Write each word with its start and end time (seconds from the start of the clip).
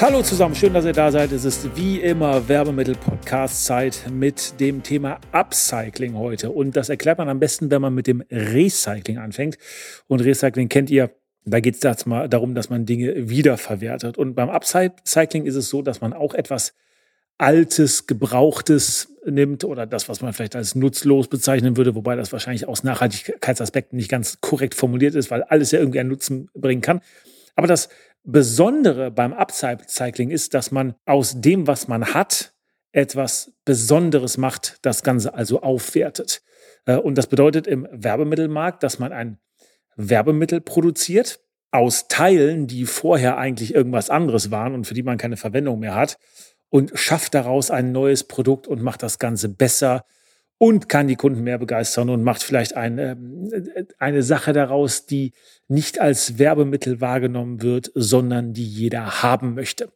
Hallo 0.00 0.22
zusammen, 0.22 0.54
schön, 0.54 0.72
dass 0.72 0.86
ihr 0.86 0.94
da 0.94 1.12
seid. 1.12 1.30
Es 1.30 1.44
ist 1.44 1.76
wie 1.76 2.00
immer 2.00 2.48
Werbemittel-Podcast-Zeit 2.48 4.06
mit 4.10 4.58
dem 4.58 4.82
Thema 4.82 5.20
Upcycling 5.30 6.14
heute. 6.14 6.52
Und 6.52 6.74
das 6.74 6.88
erklärt 6.88 7.18
man 7.18 7.28
am 7.28 7.38
besten, 7.38 7.70
wenn 7.70 7.82
man 7.82 7.92
mit 7.92 8.06
dem 8.06 8.24
Recycling 8.30 9.18
anfängt. 9.18 9.58
Und 10.06 10.20
Recycling 10.20 10.70
kennt 10.70 10.88
ihr, 10.88 11.10
da 11.44 11.60
geht 11.60 11.74
es 11.74 11.80
darum, 11.80 12.54
dass 12.54 12.70
man 12.70 12.86
Dinge 12.86 13.28
wiederverwertet. 13.28 14.16
Und 14.16 14.34
beim 14.34 14.48
Upcycling 14.48 15.44
ist 15.44 15.56
es 15.56 15.68
so, 15.68 15.82
dass 15.82 16.00
man 16.00 16.14
auch 16.14 16.32
etwas 16.32 16.72
Altes, 17.36 18.06
Gebrauchtes 18.06 19.14
nimmt 19.26 19.64
oder 19.64 19.84
das, 19.84 20.08
was 20.08 20.22
man 20.22 20.32
vielleicht 20.32 20.56
als 20.56 20.74
nutzlos 20.74 21.28
bezeichnen 21.28 21.76
würde, 21.76 21.94
wobei 21.94 22.16
das 22.16 22.32
wahrscheinlich 22.32 22.66
aus 22.66 22.84
Nachhaltigkeitsaspekten 22.84 23.98
nicht 23.98 24.10
ganz 24.10 24.40
korrekt 24.40 24.74
formuliert 24.74 25.14
ist, 25.14 25.30
weil 25.30 25.42
alles 25.42 25.72
ja 25.72 25.78
irgendwie 25.78 26.00
einen 26.00 26.08
Nutzen 26.08 26.48
bringen 26.54 26.80
kann. 26.80 27.02
Aber 27.56 27.66
das 27.66 27.88
Besondere 28.22 29.10
beim 29.10 29.32
Upcycling 29.32 30.30
ist, 30.30 30.54
dass 30.54 30.70
man 30.70 30.94
aus 31.06 31.40
dem, 31.40 31.66
was 31.66 31.88
man 31.88 32.12
hat, 32.12 32.52
etwas 32.92 33.52
Besonderes 33.64 34.36
macht, 34.36 34.78
das 34.82 35.02
Ganze 35.02 35.34
also 35.34 35.62
aufwertet. 35.62 36.42
Äh, 36.86 36.96
und 36.96 37.16
das 37.16 37.28
bedeutet 37.28 37.66
im 37.66 37.88
Werbemittelmarkt, 37.90 38.82
dass 38.82 38.98
man 38.98 39.12
ein 39.12 39.38
Werbemittel 39.96 40.60
produziert 40.60 41.40
aus 41.70 42.08
Teilen, 42.08 42.66
die 42.66 42.84
vorher 42.84 43.38
eigentlich 43.38 43.74
irgendwas 43.74 44.10
anderes 44.10 44.50
waren 44.50 44.74
und 44.74 44.86
für 44.86 44.94
die 44.94 45.02
man 45.02 45.18
keine 45.18 45.36
Verwendung 45.36 45.78
mehr 45.78 45.94
hat 45.94 46.18
und 46.68 46.92
schafft 46.94 47.34
daraus 47.34 47.70
ein 47.70 47.92
neues 47.92 48.24
Produkt 48.24 48.66
und 48.66 48.82
macht 48.82 49.02
das 49.02 49.18
Ganze 49.18 49.48
besser, 49.48 50.04
und 50.62 50.90
kann 50.90 51.08
die 51.08 51.16
Kunden 51.16 51.42
mehr 51.42 51.56
begeistern 51.56 52.10
und 52.10 52.22
macht 52.22 52.42
vielleicht 52.42 52.76
eine, 52.76 53.12
äh, 53.50 53.84
eine 53.98 54.22
Sache 54.22 54.52
daraus, 54.52 55.06
die 55.06 55.32
nicht 55.68 55.98
als 55.98 56.38
Werbemittel 56.38 57.00
wahrgenommen 57.00 57.62
wird, 57.62 57.90
sondern 57.94 58.52
die 58.52 58.66
jeder 58.66 59.22
haben 59.22 59.54
möchte. 59.54 59.90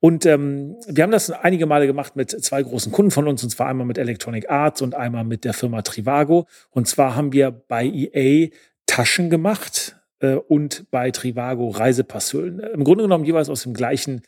Und 0.00 0.24
ähm, 0.24 0.76
wir 0.88 1.04
haben 1.04 1.10
das 1.10 1.30
einige 1.30 1.66
Male 1.66 1.86
gemacht 1.86 2.16
mit 2.16 2.30
zwei 2.30 2.62
großen 2.62 2.92
Kunden 2.92 3.10
von 3.10 3.28
uns, 3.28 3.44
und 3.44 3.50
zwar 3.50 3.66
einmal 3.66 3.86
mit 3.86 3.98
Electronic 3.98 4.48
Arts 4.48 4.80
und 4.80 4.94
einmal 4.94 5.24
mit 5.24 5.44
der 5.44 5.52
Firma 5.52 5.82
Trivago. 5.82 6.46
Und 6.70 6.88
zwar 6.88 7.14
haben 7.14 7.34
wir 7.34 7.50
bei 7.50 7.84
EA 7.84 8.48
Taschen 8.86 9.28
gemacht 9.28 9.96
äh, 10.20 10.36
und 10.36 10.90
bei 10.90 11.10
Trivago 11.10 11.68
Reisepasshüllen. 11.68 12.60
Im 12.60 12.84
Grunde 12.84 13.04
genommen 13.04 13.26
jeweils 13.26 13.50
aus 13.50 13.64
dem 13.64 13.74
gleichen 13.74 14.22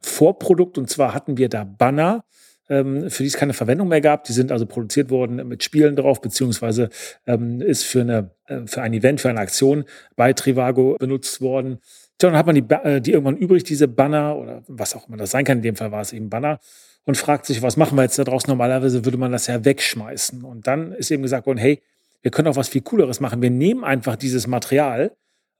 Vorprodukt. 0.00 0.76
Und 0.76 0.90
zwar 0.90 1.14
hatten 1.14 1.36
wir 1.36 1.48
da 1.48 1.62
Banner 1.62 2.24
ähm, 2.70 3.10
für 3.10 3.22
die 3.22 3.26
es 3.26 3.36
keine 3.36 3.52
Verwendung 3.52 3.88
mehr 3.88 4.00
gab. 4.00 4.24
Die 4.24 4.32
sind 4.32 4.50
also 4.52 4.64
produziert 4.64 5.10
worden 5.10 5.46
mit 5.46 5.62
Spielen 5.62 5.96
drauf, 5.96 6.20
beziehungsweise 6.22 6.88
ähm, 7.26 7.60
ist 7.60 7.84
für, 7.84 8.00
eine, 8.00 8.30
äh, 8.46 8.60
für 8.66 8.80
ein 8.80 8.94
Event, 8.94 9.20
für 9.20 9.28
eine 9.28 9.40
Aktion 9.40 9.84
bei 10.16 10.32
Trivago 10.32 10.96
benutzt 10.98 11.40
worden. 11.42 11.80
Tja, 12.18 12.30
dann 12.30 12.38
hat 12.38 12.46
man 12.46 12.54
die, 12.54 12.64
äh, 12.70 13.00
die 13.00 13.12
irgendwann 13.12 13.36
übrig, 13.36 13.64
diese 13.64 13.88
Banner 13.88 14.36
oder 14.36 14.62
was 14.68 14.94
auch 14.94 15.08
immer 15.08 15.18
das 15.18 15.32
sein 15.32 15.44
kann. 15.44 15.58
In 15.58 15.62
dem 15.62 15.76
Fall 15.76 15.92
war 15.92 16.00
es 16.00 16.12
eben 16.12 16.30
Banner 16.30 16.60
und 17.04 17.16
fragt 17.16 17.46
sich, 17.46 17.60
was 17.60 17.76
machen 17.76 17.98
wir 17.98 18.02
jetzt 18.02 18.18
da 18.18 18.24
draußen? 18.24 18.48
Normalerweise 18.48 19.04
würde 19.04 19.18
man 19.18 19.32
das 19.32 19.48
ja 19.48 19.64
wegschmeißen. 19.64 20.44
Und 20.44 20.66
dann 20.66 20.92
ist 20.92 21.10
eben 21.10 21.22
gesagt 21.22 21.46
worden, 21.46 21.58
hey, 21.58 21.82
wir 22.22 22.30
können 22.30 22.48
auch 22.48 22.56
was 22.56 22.68
viel 22.68 22.82
Cooleres 22.82 23.20
machen. 23.20 23.42
Wir 23.42 23.50
nehmen 23.50 23.84
einfach 23.84 24.16
dieses 24.16 24.46
Material 24.46 25.12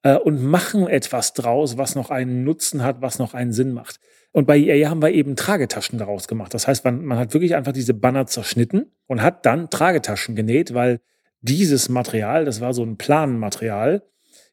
äh, 0.02 0.16
und 0.16 0.42
machen 0.42 0.86
etwas 0.88 1.32
draus, 1.34 1.78
was 1.78 1.94
noch 1.94 2.10
einen 2.10 2.44
Nutzen 2.44 2.82
hat, 2.82 3.02
was 3.02 3.18
noch 3.18 3.34
einen 3.34 3.52
Sinn 3.52 3.72
macht. 3.72 4.00
Und 4.32 4.46
bei 4.46 4.58
EA 4.58 4.88
haben 4.88 5.02
wir 5.02 5.10
eben 5.10 5.34
Tragetaschen 5.34 5.98
daraus 5.98 6.28
gemacht. 6.28 6.54
Das 6.54 6.68
heißt, 6.68 6.84
man, 6.84 7.04
man 7.04 7.18
hat 7.18 7.34
wirklich 7.34 7.56
einfach 7.56 7.72
diese 7.72 7.94
Banner 7.94 8.26
zerschnitten 8.26 8.92
und 9.06 9.22
hat 9.22 9.44
dann 9.44 9.70
Tragetaschen 9.70 10.36
genäht, 10.36 10.72
weil 10.72 11.00
dieses 11.40 11.88
Material, 11.88 12.44
das 12.44 12.60
war 12.60 12.72
so 12.72 12.84
ein 12.84 12.96
Planenmaterial, 12.96 14.02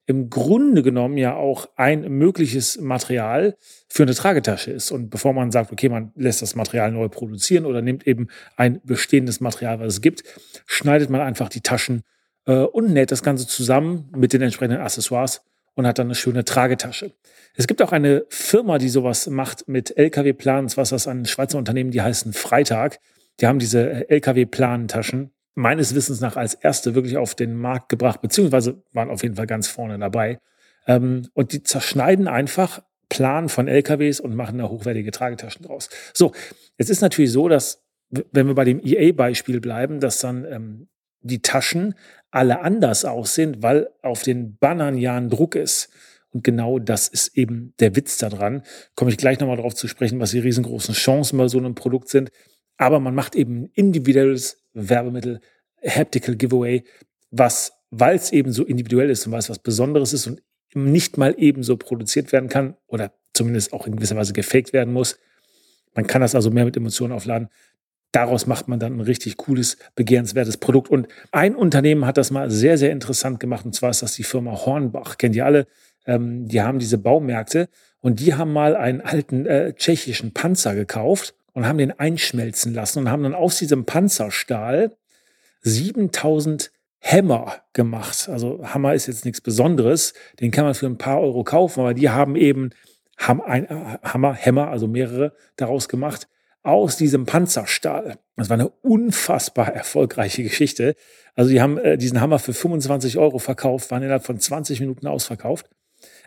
im 0.07 0.29
Grunde 0.29 0.83
genommen 0.83 1.17
ja 1.17 1.35
auch 1.35 1.67
ein 1.75 2.09
mögliches 2.09 2.79
Material 2.79 3.57
für 3.89 4.03
eine 4.03 4.13
Tragetasche 4.13 4.71
ist. 4.71 4.89
Und 4.89 5.09
bevor 5.09 5.33
man 5.33 5.51
sagt, 5.51 5.71
okay, 5.71 5.89
man 5.89 6.13
lässt 6.15 6.41
das 6.41 6.55
Material 6.55 6.91
neu 6.93 7.09
produzieren 7.09 7.65
oder 7.65 7.81
nimmt 7.81 8.07
eben 8.07 8.29
ein 8.55 8.79
bestehendes 8.85 9.41
Material, 9.41 9.81
was 9.81 9.95
es 9.95 10.01
gibt, 10.01 10.23
schneidet 10.65 11.09
man 11.09 11.19
einfach 11.19 11.49
die 11.49 11.61
Taschen 11.61 12.03
äh, 12.47 12.61
und 12.61 12.91
näht 12.91 13.11
das 13.11 13.21
Ganze 13.21 13.45
zusammen 13.45 14.09
mit 14.15 14.33
den 14.33 14.41
entsprechenden 14.41 14.81
Accessoires 14.81 15.43
und 15.75 15.85
hat 15.85 15.99
dann 15.99 16.07
eine 16.07 16.15
schöne 16.15 16.43
Tragetasche. 16.43 17.13
Es 17.53 17.67
gibt 17.67 17.81
auch 17.83 17.91
eine 17.91 18.25
Firma, 18.29 18.79
die 18.79 18.89
sowas 18.89 19.27
macht 19.27 19.67
mit 19.67 19.95
LKW-Planen. 19.95 20.75
Was 20.75 20.89
das 20.89 21.07
ein 21.07 21.25
Schweizer 21.25 21.59
Unternehmen, 21.59 21.91
die 21.91 22.01
heißen 22.01 22.33
Freitag. 22.33 22.99
Die 23.39 23.45
haben 23.45 23.59
diese 23.59 23.87
äh, 23.87 24.09
LKW-Planentaschen 24.09 25.31
meines 25.53 25.93
Wissens 25.93 26.21
nach 26.21 26.35
als 26.35 26.53
erste 26.55 26.95
wirklich 26.95 27.17
auf 27.17 27.35
den 27.35 27.55
Markt 27.55 27.89
gebracht, 27.89 28.21
beziehungsweise 28.21 28.83
waren 28.93 29.09
auf 29.09 29.23
jeden 29.23 29.35
Fall 29.35 29.47
ganz 29.47 29.67
vorne 29.67 29.99
dabei. 29.99 30.39
Ähm, 30.87 31.29
und 31.33 31.51
die 31.51 31.63
zerschneiden 31.63 32.27
einfach 32.27 32.81
Plan 33.09 33.49
von 33.49 33.67
LKWs 33.67 34.19
und 34.19 34.35
machen 34.35 34.57
da 34.57 34.69
hochwertige 34.69 35.11
Tragetaschen 35.11 35.65
draus. 35.65 35.89
So, 36.13 36.33
jetzt 36.77 36.89
ist 36.89 37.01
natürlich 37.01 37.31
so, 37.31 37.47
dass, 37.47 37.83
wenn 38.09 38.47
wir 38.47 38.55
bei 38.55 38.65
dem 38.65 38.79
EA-Beispiel 38.83 39.59
bleiben, 39.59 39.99
dass 39.99 40.19
dann 40.19 40.45
ähm, 40.45 40.87
die 41.21 41.41
Taschen 41.41 41.95
alle 42.31 42.61
anders 42.61 43.05
aussehen, 43.05 43.61
weil 43.61 43.89
auf 44.01 44.23
den 44.23 44.57
Bannern 44.57 44.97
ja 44.97 45.15
ein 45.15 45.29
Druck 45.29 45.55
ist. 45.55 45.89
Und 46.31 46.43
genau 46.43 46.77
das 46.77 47.07
ist 47.07 47.37
eben 47.37 47.73
der 47.79 47.95
Witz 47.95 48.17
daran. 48.17 48.63
Komme 48.95 49.11
ich 49.11 49.17
gleich 49.17 49.39
nochmal 49.39 49.57
darauf 49.57 49.75
zu 49.75 49.87
sprechen, 49.87 50.19
was 50.19 50.31
die 50.31 50.39
riesengroßen 50.39 50.93
Chancen 50.93 51.37
bei 51.37 51.47
so 51.47 51.57
einem 51.57 51.75
Produkt 51.75 52.09
sind. 52.09 52.31
Aber 52.77 52.99
man 52.99 53.15
macht 53.15 53.35
eben 53.35 53.63
ein 53.63 53.71
individuelles 53.73 54.63
Werbemittel, 54.73 55.39
Haptical 55.83 56.35
Giveaway, 56.35 56.83
was, 57.31 57.73
weil 57.91 58.15
es 58.15 58.31
eben 58.31 58.51
so 58.51 58.63
individuell 58.63 59.09
ist 59.09 59.25
und 59.25 59.31
weil 59.31 59.39
es 59.39 59.49
was 59.49 59.59
Besonderes 59.59 60.13
ist 60.13 60.27
und 60.27 60.41
nicht 60.73 61.17
mal 61.17 61.33
eben 61.37 61.63
so 61.63 61.77
produziert 61.77 62.31
werden 62.31 62.49
kann 62.49 62.75
oder 62.87 63.13
zumindest 63.33 63.73
auch 63.73 63.87
in 63.87 63.95
gewisser 63.95 64.15
Weise 64.15 64.33
gefaked 64.33 64.73
werden 64.73 64.93
muss. 64.93 65.17
Man 65.95 66.05
kann 66.05 66.21
das 66.21 66.35
also 66.35 66.51
mehr 66.51 66.65
mit 66.65 66.77
Emotionen 66.77 67.13
aufladen 67.13 67.49
daraus 68.11 68.47
macht 68.47 68.67
man 68.67 68.79
dann 68.79 68.97
ein 68.97 69.01
richtig 69.01 69.37
cooles, 69.37 69.77
begehrenswertes 69.95 70.57
Produkt. 70.57 70.89
Und 70.89 71.07
ein 71.31 71.55
Unternehmen 71.55 72.05
hat 72.05 72.17
das 72.17 72.31
mal 72.31 72.49
sehr, 72.49 72.77
sehr 72.77 72.91
interessant 72.91 73.39
gemacht. 73.39 73.65
Und 73.65 73.73
zwar 73.73 73.89
ist 73.89 74.01
das 74.01 74.13
die 74.13 74.23
Firma 74.23 74.65
Hornbach. 74.65 75.17
Kennt 75.17 75.35
ihr 75.35 75.45
alle? 75.45 75.67
Ähm, 76.05 76.47
die 76.47 76.61
haben 76.61 76.79
diese 76.79 76.97
Baumärkte 76.97 77.69
und 77.99 78.19
die 78.19 78.33
haben 78.33 78.53
mal 78.53 78.75
einen 78.75 79.01
alten 79.01 79.45
äh, 79.45 79.73
tschechischen 79.73 80.33
Panzer 80.33 80.75
gekauft 80.75 81.35
und 81.53 81.67
haben 81.67 81.77
den 81.77 81.97
einschmelzen 81.99 82.73
lassen 82.73 82.99
und 82.99 83.11
haben 83.11 83.23
dann 83.23 83.35
aus 83.35 83.57
diesem 83.57 83.85
Panzerstahl 83.85 84.95
7000 85.61 86.71
Hammer 87.01 87.55
gemacht. 87.73 88.29
Also 88.29 88.61
Hammer 88.63 88.93
ist 88.93 89.07
jetzt 89.07 89.25
nichts 89.25 89.41
Besonderes, 89.41 90.13
den 90.39 90.51
kann 90.51 90.65
man 90.65 90.73
für 90.73 90.87
ein 90.87 90.97
paar 90.97 91.21
Euro 91.21 91.43
kaufen, 91.43 91.81
aber 91.81 91.93
die 91.93 92.09
haben 92.09 92.35
eben 92.35 92.71
äh, 93.19 93.23
Hammer, 93.23 94.37
Hammer, 94.37 94.67
also 94.69 94.87
mehrere 94.87 95.33
daraus 95.55 95.89
gemacht 95.89 96.27
aus 96.67 96.97
diesem 96.97 97.25
Panzerstahl. 97.25 98.17
Das 98.35 98.49
war 98.49 98.55
eine 98.55 98.69
unfassbar 98.69 99.73
erfolgreiche 99.73 100.43
Geschichte. 100.43 100.95
Also 101.33 101.49
die 101.49 101.61
haben 101.61 101.77
äh, 101.77 101.97
diesen 101.97 102.19
Hammer 102.19 102.39
für 102.39 102.53
25 102.53 103.17
Euro 103.17 103.39
verkauft, 103.39 103.89
waren 103.89 104.03
innerhalb 104.03 104.25
von 104.25 104.39
20 104.39 104.81
Minuten 104.81 105.07
ausverkauft. 105.07 105.69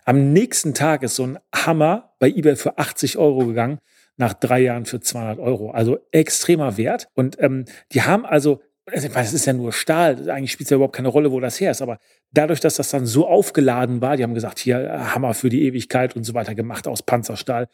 Am 0.05 0.33
nächsten 0.33 0.73
Tag 0.73 1.03
ist 1.03 1.17
so 1.17 1.27
ein 1.27 1.39
Hammer 1.55 2.15
bei 2.19 2.29
eBay 2.29 2.57
für 2.57 2.79
80 2.79 3.19
Euro 3.19 3.47
gegangen, 3.47 3.79
nach 4.17 4.33
drei 4.33 4.61
Jahren 4.61 4.87
für 4.87 5.01
200 5.01 5.39
Euro. 5.39 5.73
Also 5.73 5.99
extremer 6.11 6.77
Wert. 6.79 7.09
Und 7.15 7.41
ähm, 7.41 7.67
die 7.93 8.03
haben 8.03 8.25
also, 8.25 8.63
also 8.87 9.09
es 9.09 9.33
ist 9.35 9.47
ja 9.47 9.53
nur 9.53 9.73
Stahl, 9.73 10.31
eigentlich 10.31 10.53
spielt 10.53 10.67
es 10.67 10.71
ja 10.71 10.77
überhaupt 10.77 10.97
keine 10.97 11.09
Rolle, 11.09 11.33
wo 11.33 11.41
das 11.41 11.61
her 11.61 11.71
ist, 11.71 11.83
aber 11.83 11.99
dadurch, 12.33 12.61
dass 12.61 12.77
das 12.77 12.91
dann 12.91 13.07
so 13.07 13.29
aufgeladen 13.29 14.01
war, 14.01 14.17
die 14.17 14.23
haben 14.23 14.35
gesagt, 14.35 14.59
hier 14.59 14.81
äh, 14.81 14.99
Hammer 14.99 15.35
für 15.35 15.51
die 15.51 15.65
Ewigkeit 15.65 16.17
und 16.17 16.25
so 16.25 16.33
weiter 16.33 16.55
gemacht 16.55 16.89
aus 16.89 17.03
Panzerstahl, 17.03 17.69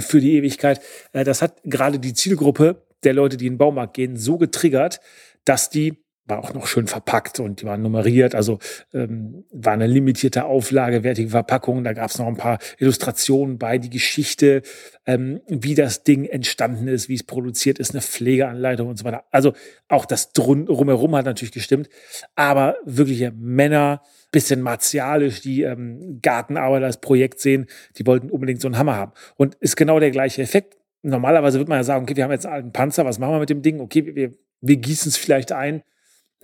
für 0.00 0.20
die 0.20 0.34
Ewigkeit. 0.34 0.80
Äh, 1.12 1.24
das 1.24 1.42
hat 1.42 1.62
gerade 1.64 1.98
die 1.98 2.14
Zielgruppe 2.14 2.86
der 3.04 3.14
Leute, 3.14 3.36
die 3.36 3.46
in 3.46 3.54
den 3.54 3.58
Baumarkt 3.58 3.94
gehen, 3.94 4.16
so 4.16 4.38
getriggert, 4.38 5.00
dass 5.44 5.70
die 5.70 6.04
war 6.26 6.38
auch 6.38 6.54
noch 6.54 6.66
schön 6.66 6.86
verpackt 6.86 7.38
und 7.38 7.60
die 7.60 7.66
waren 7.66 7.82
nummeriert, 7.82 8.34
also 8.34 8.58
ähm, 8.94 9.44
war 9.52 9.74
eine 9.74 9.86
limitierte 9.86 10.46
Auflage, 10.46 11.04
wertige 11.04 11.28
Verpackungen. 11.28 11.84
Da 11.84 11.92
gab 11.92 12.10
es 12.10 12.18
noch 12.18 12.26
ein 12.26 12.36
paar 12.36 12.58
Illustrationen 12.78 13.58
bei, 13.58 13.76
die 13.76 13.90
Geschichte, 13.90 14.62
ähm, 15.04 15.42
wie 15.46 15.74
das 15.74 16.02
Ding 16.02 16.24
entstanden 16.24 16.88
ist, 16.88 17.10
wie 17.10 17.14
es 17.14 17.24
produziert 17.24 17.78
ist, 17.78 17.90
eine 17.90 18.00
Pflegeanleitung 18.00 18.88
und 18.88 18.98
so 18.98 19.04
weiter. 19.04 19.24
Also 19.30 19.52
auch 19.88 20.06
das 20.06 20.32
drumherum 20.32 21.14
hat 21.14 21.26
natürlich 21.26 21.52
gestimmt, 21.52 21.90
aber 22.36 22.76
wirkliche 22.86 23.30
Männer, 23.32 24.00
bisschen 24.34 24.60
martialisch, 24.60 25.40
die 25.40 25.62
ähm, 25.62 26.20
Gartenarbeit 26.20 26.82
als 26.82 27.00
Projekt 27.00 27.40
sehen, 27.40 27.66
die 27.96 28.06
wollten 28.06 28.30
unbedingt 28.30 28.60
so 28.60 28.68
einen 28.68 28.78
Hammer 28.78 28.96
haben. 28.96 29.12
Und 29.36 29.54
ist 29.56 29.76
genau 29.76 30.00
der 30.00 30.10
gleiche 30.10 30.42
Effekt. 30.42 30.76
Normalerweise 31.02 31.58
würde 31.58 31.68
man 31.68 31.78
ja 31.78 31.84
sagen, 31.84 32.02
okay, 32.04 32.16
wir 32.16 32.24
haben 32.24 32.32
jetzt 32.32 32.46
einen 32.46 32.54
alten 32.54 32.72
Panzer, 32.72 33.04
was 33.04 33.18
machen 33.18 33.32
wir 33.32 33.40
mit 33.40 33.50
dem 33.50 33.62
Ding? 33.62 33.80
Okay, 33.80 34.14
wir, 34.14 34.34
wir 34.60 34.76
gießen 34.76 35.08
es 35.08 35.16
vielleicht 35.16 35.52
ein 35.52 35.82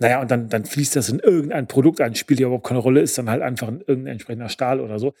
naja, 0.01 0.19
und 0.19 0.31
dann, 0.31 0.49
dann 0.49 0.65
fließt 0.65 0.95
das 0.95 1.09
in 1.09 1.19
irgendein 1.19 1.67
Produkt 1.67 2.01
ein, 2.01 2.15
spielt 2.15 2.39
ja 2.39 2.47
überhaupt 2.47 2.65
keine 2.65 2.79
Rolle, 2.79 3.01
ist 3.01 3.19
dann 3.19 3.29
halt 3.29 3.43
einfach 3.43 3.67
ein 3.67 3.81
irgendein 3.81 4.13
entsprechender 4.13 4.49
Stahl 4.49 4.79
oder 4.79 4.97
so. 4.97 5.13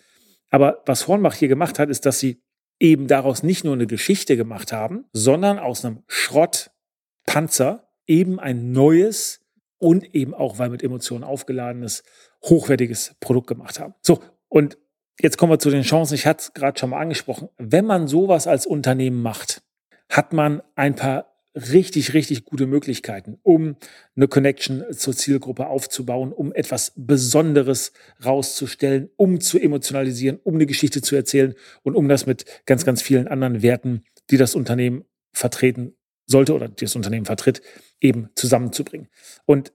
Aber 0.49 0.81
was 0.87 1.07
Hornbach 1.07 1.35
hier 1.35 1.49
gemacht 1.49 1.77
hat, 1.77 1.89
ist, 1.89 2.07
dass 2.07 2.17
sie 2.17 2.41
eben 2.79 3.05
daraus 3.05 3.43
nicht 3.43 3.63
nur 3.63 3.75
eine 3.75 3.85
Geschichte 3.85 4.35
gemacht 4.37 4.73
haben, 4.73 5.05
sondern 5.13 5.59
aus 5.59 5.85
einem 5.85 6.01
Schrottpanzer 6.07 7.89
eben 8.07 8.39
ein 8.39 8.71
neues 8.71 9.41
und 9.77 10.15
eben 10.15 10.33
auch, 10.33 10.57
weil 10.57 10.69
mit 10.71 10.81
Emotionen 10.81 11.23
aufgeladenes, 11.23 12.03
hochwertiges 12.43 13.15
Produkt 13.19 13.47
gemacht 13.47 13.79
haben. 13.79 13.93
So, 14.01 14.19
und 14.47 14.77
jetzt 15.19 15.37
kommen 15.37 15.51
wir 15.51 15.59
zu 15.59 15.69
den 15.69 15.83
Chancen. 15.83 16.15
Ich 16.15 16.25
hatte 16.25 16.41
es 16.41 16.53
gerade 16.53 16.79
schon 16.79 16.91
mal 16.91 16.99
angesprochen. 16.99 17.49
Wenn 17.57 17.85
man 17.85 18.07
sowas 18.07 18.47
als 18.47 18.65
Unternehmen 18.65 19.21
macht, 19.21 19.61
hat 20.09 20.33
man 20.33 20.61
ein 20.75 20.95
paar 20.95 21.31
richtig, 21.55 22.13
richtig 22.13 22.45
gute 22.45 22.65
Möglichkeiten, 22.65 23.37
um 23.43 23.75
eine 24.15 24.27
Connection 24.27 24.85
zur 24.91 25.15
Zielgruppe 25.15 25.67
aufzubauen, 25.67 26.31
um 26.31 26.53
etwas 26.53 26.93
Besonderes 26.95 27.91
rauszustellen, 28.23 29.09
um 29.17 29.41
zu 29.41 29.59
emotionalisieren, 29.59 30.39
um 30.43 30.55
eine 30.55 30.65
Geschichte 30.65 31.01
zu 31.01 31.15
erzählen 31.15 31.53
und 31.83 31.95
um 31.95 32.07
das 32.07 32.25
mit 32.25 32.45
ganz, 32.65 32.85
ganz 32.85 33.01
vielen 33.01 33.27
anderen 33.27 33.61
Werten, 33.61 34.03
die 34.29 34.37
das 34.37 34.55
Unternehmen 34.55 35.03
vertreten 35.33 35.95
sollte 36.25 36.53
oder 36.53 36.69
die 36.69 36.85
das 36.85 36.95
Unternehmen 36.95 37.25
vertritt, 37.25 37.61
eben 37.99 38.29
zusammenzubringen. 38.35 39.09
Und 39.45 39.73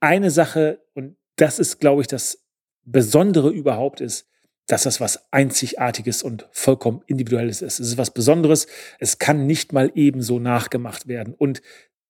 eine 0.00 0.30
Sache, 0.30 0.80
und 0.92 1.16
das 1.36 1.58
ist, 1.58 1.80
glaube 1.80 2.02
ich, 2.02 2.08
das 2.08 2.44
Besondere 2.84 3.50
überhaupt 3.50 4.00
ist, 4.00 4.28
dass 4.66 4.84
das 4.84 5.00
was 5.00 5.30
Einzigartiges 5.30 6.22
und 6.22 6.48
vollkommen 6.52 7.02
Individuelles 7.06 7.60
ist. 7.60 7.80
Es 7.80 7.88
ist 7.88 7.98
was 7.98 8.12
Besonderes. 8.12 8.66
Es 8.98 9.18
kann 9.18 9.46
nicht 9.46 9.72
mal 9.72 9.92
ebenso 9.94 10.38
nachgemacht 10.38 11.06
werden. 11.06 11.34
Und 11.34 11.60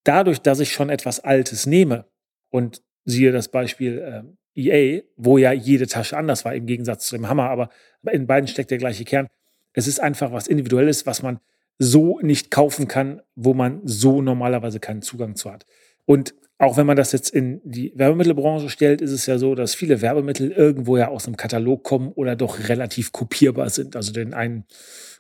dadurch, 0.04 0.40
dass 0.40 0.60
ich 0.60 0.72
schon 0.72 0.90
etwas 0.90 1.20
Altes 1.20 1.66
nehme 1.66 2.06
und 2.50 2.82
siehe 3.04 3.32
das 3.32 3.48
Beispiel 3.48 3.98
äh, 3.98 4.22
EA, 4.54 5.02
wo 5.16 5.36
ja 5.36 5.52
jede 5.52 5.86
Tasche 5.86 6.16
anders 6.16 6.44
war 6.44 6.54
im 6.54 6.66
Gegensatz 6.66 7.06
zu 7.06 7.16
dem 7.16 7.28
Hammer, 7.28 7.50
aber 7.50 7.70
in 8.10 8.26
beiden 8.26 8.46
steckt 8.46 8.70
der 8.70 8.78
gleiche 8.78 9.04
Kern. 9.04 9.28
Es 9.72 9.88
ist 9.88 9.98
einfach 9.98 10.30
was 10.30 10.46
Individuelles, 10.46 11.06
was 11.06 11.22
man 11.22 11.40
so 11.78 12.20
nicht 12.20 12.52
kaufen 12.52 12.86
kann, 12.86 13.20
wo 13.34 13.52
man 13.52 13.80
so 13.84 14.22
normalerweise 14.22 14.78
keinen 14.78 15.02
Zugang 15.02 15.34
zu 15.34 15.52
hat. 15.52 15.66
Und 16.04 16.34
auch 16.58 16.76
wenn 16.76 16.86
man 16.86 16.96
das 16.96 17.12
jetzt 17.12 17.30
in 17.30 17.60
die 17.64 17.92
Werbemittelbranche 17.96 18.70
stellt, 18.70 19.00
ist 19.00 19.10
es 19.10 19.26
ja 19.26 19.38
so, 19.38 19.54
dass 19.54 19.74
viele 19.74 20.00
Werbemittel 20.00 20.52
irgendwo 20.52 20.96
ja 20.96 21.08
aus 21.08 21.26
einem 21.26 21.36
Katalog 21.36 21.82
kommen 21.82 22.12
oder 22.12 22.36
doch 22.36 22.68
relativ 22.68 23.12
kopierbar 23.12 23.70
sind. 23.70 23.96
Also 23.96 24.12
den 24.12 24.34
einen 24.34 24.64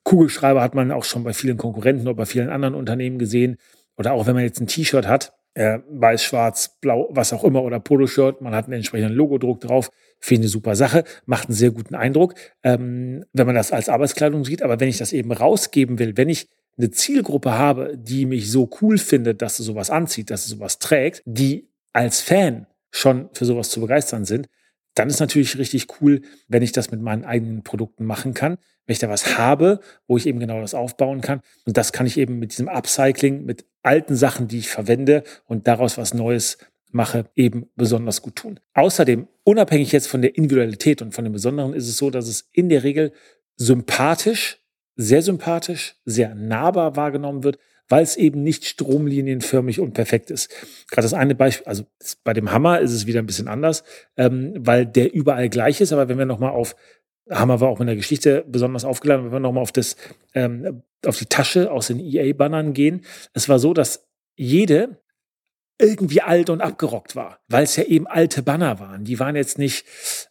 Kugelschreiber 0.04 0.62
hat 0.62 0.74
man 0.74 0.92
auch 0.92 1.04
schon 1.04 1.24
bei 1.24 1.32
vielen 1.32 1.56
Konkurrenten 1.56 2.06
oder 2.06 2.16
bei 2.16 2.26
vielen 2.26 2.50
anderen 2.50 2.74
Unternehmen 2.74 3.18
gesehen. 3.18 3.56
Oder 3.96 4.12
auch 4.12 4.26
wenn 4.26 4.34
man 4.34 4.44
jetzt 4.44 4.60
ein 4.60 4.66
T-Shirt 4.66 5.08
hat, 5.08 5.32
äh, 5.54 5.78
weiß, 5.88 6.22
schwarz, 6.22 6.78
blau, 6.80 7.08
was 7.10 7.32
auch 7.32 7.44
immer, 7.44 7.62
oder 7.62 7.80
Poloshirt, 7.80 8.40
man 8.40 8.54
hat 8.54 8.64
einen 8.64 8.74
entsprechenden 8.74 9.14
Logodruck 9.14 9.60
drauf, 9.60 9.90
finde 10.20 10.42
eine 10.42 10.48
super 10.48 10.74
Sache, 10.74 11.04
macht 11.26 11.48
einen 11.48 11.54
sehr 11.54 11.70
guten 11.70 11.94
Eindruck, 11.94 12.34
ähm, 12.62 13.24
wenn 13.32 13.46
man 13.46 13.54
das 13.54 13.72
als 13.72 13.88
Arbeitskleidung 13.88 14.44
sieht. 14.44 14.62
Aber 14.62 14.80
wenn 14.80 14.88
ich 14.88 14.98
das 14.98 15.12
eben 15.12 15.32
rausgeben 15.32 15.98
will, 15.98 16.16
wenn 16.16 16.28
ich 16.28 16.48
eine 16.76 16.90
Zielgruppe 16.90 17.52
habe, 17.52 17.96
die 17.96 18.26
mich 18.26 18.50
so 18.50 18.68
cool 18.80 18.98
findet, 18.98 19.42
dass 19.42 19.56
sie 19.56 19.62
sowas 19.62 19.90
anzieht, 19.90 20.30
dass 20.30 20.44
sie 20.44 20.50
sowas 20.50 20.78
trägt, 20.78 21.22
die 21.24 21.68
als 21.92 22.20
Fan 22.20 22.66
schon 22.90 23.28
für 23.32 23.44
sowas 23.44 23.70
zu 23.70 23.80
begeistern 23.80 24.24
sind, 24.24 24.48
dann 24.94 25.08
ist 25.08 25.20
natürlich 25.20 25.58
richtig 25.58 25.88
cool, 26.00 26.22
wenn 26.48 26.62
ich 26.62 26.72
das 26.72 26.90
mit 26.90 27.00
meinen 27.00 27.24
eigenen 27.24 27.62
Produkten 27.62 28.04
machen 28.04 28.32
kann, 28.32 28.58
wenn 28.86 28.92
ich 28.92 29.00
da 29.00 29.08
was 29.08 29.38
habe, 29.38 29.80
wo 30.06 30.16
ich 30.16 30.26
eben 30.26 30.38
genau 30.38 30.60
das 30.60 30.74
aufbauen 30.74 31.20
kann. 31.20 31.40
Und 31.66 31.76
das 31.76 31.92
kann 31.92 32.06
ich 32.06 32.16
eben 32.16 32.38
mit 32.38 32.52
diesem 32.52 32.68
Upcycling, 32.68 33.44
mit 33.44 33.64
alten 33.82 34.14
Sachen, 34.14 34.46
die 34.46 34.58
ich 34.58 34.68
verwende 34.68 35.24
und 35.46 35.66
daraus 35.66 35.98
was 35.98 36.14
Neues 36.14 36.58
mache, 36.92 37.28
eben 37.34 37.66
besonders 37.74 38.22
gut 38.22 38.36
tun. 38.36 38.60
Außerdem, 38.74 39.26
unabhängig 39.42 39.90
jetzt 39.90 40.06
von 40.06 40.22
der 40.22 40.36
Individualität 40.36 41.02
und 41.02 41.12
von 41.12 41.24
dem 41.24 41.32
Besonderen, 41.32 41.74
ist 41.74 41.88
es 41.88 41.96
so, 41.96 42.10
dass 42.10 42.28
es 42.28 42.48
in 42.52 42.68
der 42.68 42.84
Regel 42.84 43.12
sympathisch 43.56 44.63
sehr 44.96 45.22
sympathisch, 45.22 45.96
sehr 46.04 46.34
nahbar 46.34 46.96
wahrgenommen 46.96 47.44
wird, 47.44 47.58
weil 47.88 48.02
es 48.02 48.16
eben 48.16 48.42
nicht 48.42 48.64
stromlinienförmig 48.64 49.80
und 49.80 49.92
perfekt 49.92 50.30
ist. 50.30 50.50
Gerade 50.90 51.04
das 51.04 51.14
eine 51.14 51.34
Beispiel, 51.34 51.66
also 51.66 51.84
bei 52.22 52.32
dem 52.32 52.50
Hammer 52.50 52.80
ist 52.80 52.92
es 52.92 53.06
wieder 53.06 53.20
ein 53.20 53.26
bisschen 53.26 53.48
anders, 53.48 53.84
ähm, 54.16 54.54
weil 54.56 54.86
der 54.86 55.12
überall 55.12 55.48
gleich 55.48 55.80
ist. 55.80 55.92
Aber 55.92 56.08
wenn 56.08 56.18
wir 56.18 56.26
nochmal 56.26 56.50
auf, 56.50 56.76
Hammer 57.30 57.60
war 57.60 57.68
auch 57.68 57.80
in 57.80 57.86
der 57.86 57.96
Geschichte 57.96 58.44
besonders 58.48 58.84
aufgeladen, 58.84 59.26
wenn 59.26 59.32
wir 59.32 59.40
nochmal 59.40 59.62
auf 59.62 59.72
das, 59.72 59.96
ähm, 60.34 60.82
auf 61.04 61.18
die 61.18 61.26
Tasche 61.26 61.70
aus 61.70 61.88
den 61.88 62.00
EA-Bannern 62.00 62.72
gehen, 62.72 63.02
es 63.32 63.48
war 63.48 63.58
so, 63.58 63.74
dass 63.74 64.06
jede 64.36 64.98
irgendwie 65.78 66.22
alt 66.22 66.50
und 66.50 66.60
abgerockt 66.60 67.16
war, 67.16 67.40
weil 67.48 67.64
es 67.64 67.76
ja 67.76 67.84
eben 67.84 68.06
alte 68.06 68.42
Banner 68.42 68.78
waren. 68.78 69.04
Die 69.04 69.18
waren 69.18 69.34
jetzt 69.34 69.58
nicht 69.58 69.84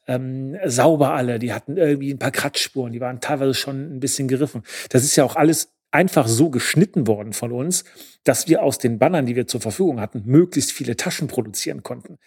ähm, 0.08 0.58
sauber 0.66 1.14
alle, 1.14 1.38
die 1.40 1.54
hatten 1.54 1.78
irgendwie 1.78 2.14
ein 2.14 2.20
paar 2.20 2.32
Kratzspuren, 2.32 2.94
die 2.94 3.02
waren 3.02 3.20
teilweise 3.20 3.54
schon 3.54 3.96
ein 3.96 4.00
bisschen 4.00 4.28
geriffen. 4.28 4.64
Das 4.90 5.04
ist 5.04 5.16
ja 5.16 5.24
auch 5.26 5.36
alles 5.36 5.74
einfach 5.94 6.28
so 6.28 6.50
geschnitten 6.50 7.06
worden 7.06 7.34
von 7.34 7.52
uns, 7.52 7.84
dass 8.24 8.48
wir 8.48 8.64
aus 8.64 8.80
den 8.80 8.98
Bannern, 8.98 9.28
die 9.28 9.36
wir 9.36 9.46
zur 9.46 9.62
Verfügung 9.62 10.02
hatten, 10.02 10.24
möglichst 10.26 10.72
viele 10.72 10.98
Taschen 10.98 11.28
produzieren 11.28 11.84
konnten. 11.84 12.18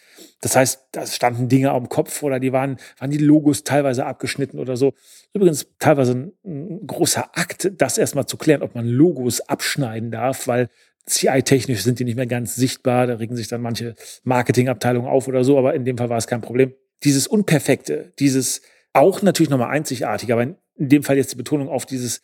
Das 0.41 0.55
heißt, 0.55 0.87
da 0.93 1.05
standen 1.05 1.49
Dinge 1.49 1.73
am 1.73 1.89
Kopf 1.89 2.23
oder 2.23 2.39
die 2.39 2.53
waren, 2.53 2.77
waren 2.99 3.11
die 3.11 3.19
Logos 3.19 3.65
teilweise 3.65 4.07
abgeschnitten 4.07 4.61
oder 4.61 4.77
so. 4.77 4.95
Übrigens 5.33 5.67
teilweise 5.81 6.13
ein, 6.13 6.33
ein 6.45 6.87
großer 6.87 7.37
Akt, 7.37 7.73
das 7.77 7.99
erstmal 7.99 8.27
zu 8.27 8.37
klären, 8.37 8.63
ob 8.63 8.77
man 8.77 8.87
Logos 8.87 9.41
abschneiden 9.41 10.13
darf, 10.13 10.47
weil 10.47 10.69
CI-technisch 11.09 11.83
sind 11.83 11.99
die 11.99 12.05
nicht 12.05 12.17
mehr 12.17 12.27
ganz 12.27 12.57
sichtbar. 12.57 13.07
Da 13.07 13.15
regen 13.15 13.37
sich 13.37 13.49
dann 13.49 13.63
manche 13.63 13.95
Marketingabteilungen 14.25 15.09
auf 15.09 15.29
oder 15.29 15.45
so, 15.45 15.59
aber 15.59 15.75
in 15.75 15.85
dem 15.85 15.97
Fall 15.99 16.09
war 16.09 16.19
es 16.19 16.27
kein 16.27 16.41
Problem. 16.41 16.75
Dieses 17.05 17.27
Unperfekte, 17.27 18.13
dieses 18.19 18.63
auch 18.93 19.23
natürlich 19.23 19.51
nochmal 19.51 19.71
einzigartig, 19.71 20.33
aber 20.33 20.43
in 20.43 20.57
dem 20.77 21.03
Fall 21.03 21.17
jetzt 21.17 21.33
die 21.33 21.37
Betonung 21.37 21.69
auf 21.69 21.87
dieses, 21.87 22.23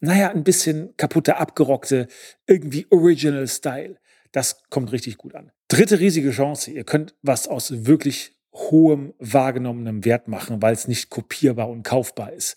naja, 0.00 0.30
ein 0.30 0.44
bisschen 0.44 0.96
kaputte, 0.96 1.36
abgerockte, 1.36 2.08
irgendwie 2.46 2.86
Original 2.90 3.46
Style. 3.48 3.96
Das 4.30 4.62
kommt 4.70 4.92
richtig 4.92 5.18
gut 5.18 5.34
an. 5.34 5.50
Dritte 5.68 6.00
riesige 6.00 6.30
Chance. 6.30 6.70
Ihr 6.70 6.84
könnt 6.84 7.14
was 7.22 7.48
aus 7.48 7.86
wirklich 7.86 8.36
hohem 8.54 9.14
wahrgenommenem 9.18 10.04
Wert 10.04 10.28
machen, 10.28 10.62
weil 10.62 10.74
es 10.74 10.88
nicht 10.88 11.10
kopierbar 11.10 11.68
und 11.68 11.82
kaufbar 11.82 12.32
ist. 12.32 12.56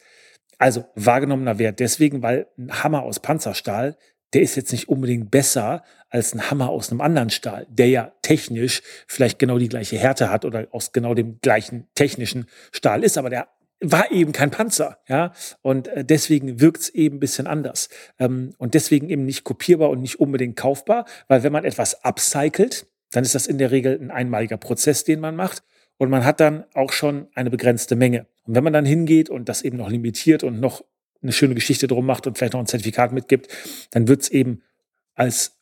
Also 0.57 0.85
wahrgenommener 0.95 1.59
Wert 1.59 1.79
deswegen, 1.79 2.21
weil 2.21 2.47
ein 2.57 2.83
Hammer 2.83 3.03
aus 3.03 3.19
Panzerstahl 3.19 3.97
der 4.35 4.41
ist 4.41 4.55
jetzt 4.55 4.73
nicht 4.73 4.89
unbedingt 4.89 5.31
besser 5.31 5.83
als 6.09 6.33
ein 6.33 6.51
Hammer 6.51 6.69
aus 6.69 6.91
einem 6.91 6.99
anderen 6.99 7.29
Stahl, 7.29 7.65
der 7.69 7.87
ja 7.87 8.11
technisch 8.21 8.81
vielleicht 9.07 9.39
genau 9.39 9.57
die 9.57 9.69
gleiche 9.69 9.97
Härte 9.97 10.29
hat 10.29 10.43
oder 10.43 10.67
aus 10.71 10.91
genau 10.91 11.13
dem 11.13 11.39
gleichen 11.41 11.87
technischen 11.95 12.45
Stahl 12.73 13.03
ist, 13.03 13.17
aber 13.17 13.29
der 13.29 13.47
war 13.79 14.11
eben 14.11 14.33
kein 14.33 14.51
Panzer, 14.51 14.99
ja, 15.07 15.31
und 15.61 15.87
äh, 15.87 16.03
deswegen 16.03 16.59
wirkt 16.59 16.81
es 16.81 16.89
eben 16.89 17.17
ein 17.17 17.19
bisschen 17.19 17.47
anders. 17.47 17.89
Ähm, 18.19 18.53
und 18.57 18.73
deswegen 18.73 19.09
eben 19.09 19.25
nicht 19.25 19.43
kopierbar 19.43 19.89
und 19.89 20.01
nicht 20.01 20.19
unbedingt 20.19 20.55
kaufbar, 20.55 21.05
weil 21.27 21.43
wenn 21.43 21.53
man 21.53 21.65
etwas 21.65 22.03
upcycelt, 22.03 22.87
dann 23.11 23.23
ist 23.23 23.35
das 23.35 23.47
in 23.47 23.57
der 23.57 23.71
Regel 23.71 23.97
ein 23.99 24.11
einmaliger 24.11 24.57
Prozess, 24.57 25.03
den 25.03 25.19
man 25.19 25.35
macht. 25.35 25.63
Und 25.97 26.09
man 26.09 26.25
hat 26.25 26.41
dann 26.41 26.65
auch 26.73 26.91
schon 26.91 27.27
eine 27.35 27.49
begrenzte 27.49 27.95
Menge. 27.95 28.27
Und 28.43 28.55
wenn 28.55 28.63
man 28.63 28.73
dann 28.73 28.85
hingeht 28.85 29.29
und 29.29 29.47
das 29.47 29.61
eben 29.61 29.77
noch 29.77 29.89
limitiert 29.89 30.43
und 30.43 30.59
noch 30.59 30.83
eine 31.21 31.31
schöne 31.31 31.55
Geschichte 31.55 31.87
drum 31.87 32.05
macht 32.05 32.27
und 32.27 32.37
vielleicht 32.37 32.53
noch 32.53 32.59
ein 32.59 32.67
Zertifikat 32.67 33.11
mitgibt, 33.11 33.47
dann 33.91 34.07
wird 34.07 34.21
es 34.21 34.29
eben 34.29 34.61
als 35.15 35.57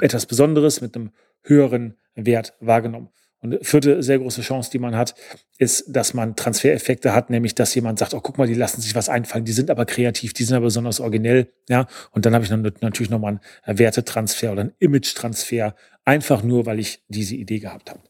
etwas 0.00 0.26
Besonderes 0.26 0.80
mit 0.80 0.94
einem 0.96 1.10
höheren 1.42 1.96
Wert 2.14 2.54
wahrgenommen. 2.60 3.08
Und 3.42 3.58
vierte 3.66 4.02
sehr 4.02 4.18
große 4.18 4.42
Chance, 4.42 4.70
die 4.70 4.78
man 4.78 4.94
hat, 4.96 5.14
ist, 5.56 5.84
dass 5.88 6.12
man 6.12 6.36
Transfereffekte 6.36 7.14
hat, 7.14 7.30
nämlich 7.30 7.54
dass 7.54 7.74
jemand 7.74 7.98
sagt, 7.98 8.12
oh, 8.12 8.20
guck 8.20 8.36
mal, 8.36 8.46
die 8.46 8.54
lassen 8.54 8.82
sich 8.82 8.94
was 8.94 9.08
einfallen, 9.08 9.46
die 9.46 9.52
sind 9.52 9.70
aber 9.70 9.86
kreativ, 9.86 10.34
die 10.34 10.44
sind 10.44 10.56
aber 10.56 10.66
besonders 10.66 11.00
originell, 11.00 11.50
ja. 11.68 11.86
Und 12.10 12.26
dann 12.26 12.34
habe 12.34 12.44
ich 12.44 12.50
natürlich 12.50 13.08
nochmal 13.08 13.40
einen 13.62 13.78
Wertetransfer 13.78 14.52
oder 14.52 14.60
einen 14.62 14.74
Image-Transfer, 14.78 15.74
einfach 16.04 16.42
nur, 16.42 16.66
weil 16.66 16.78
ich 16.80 17.02
diese 17.08 17.34
Idee 17.34 17.60
gehabt 17.60 17.90
habe 17.90 18.09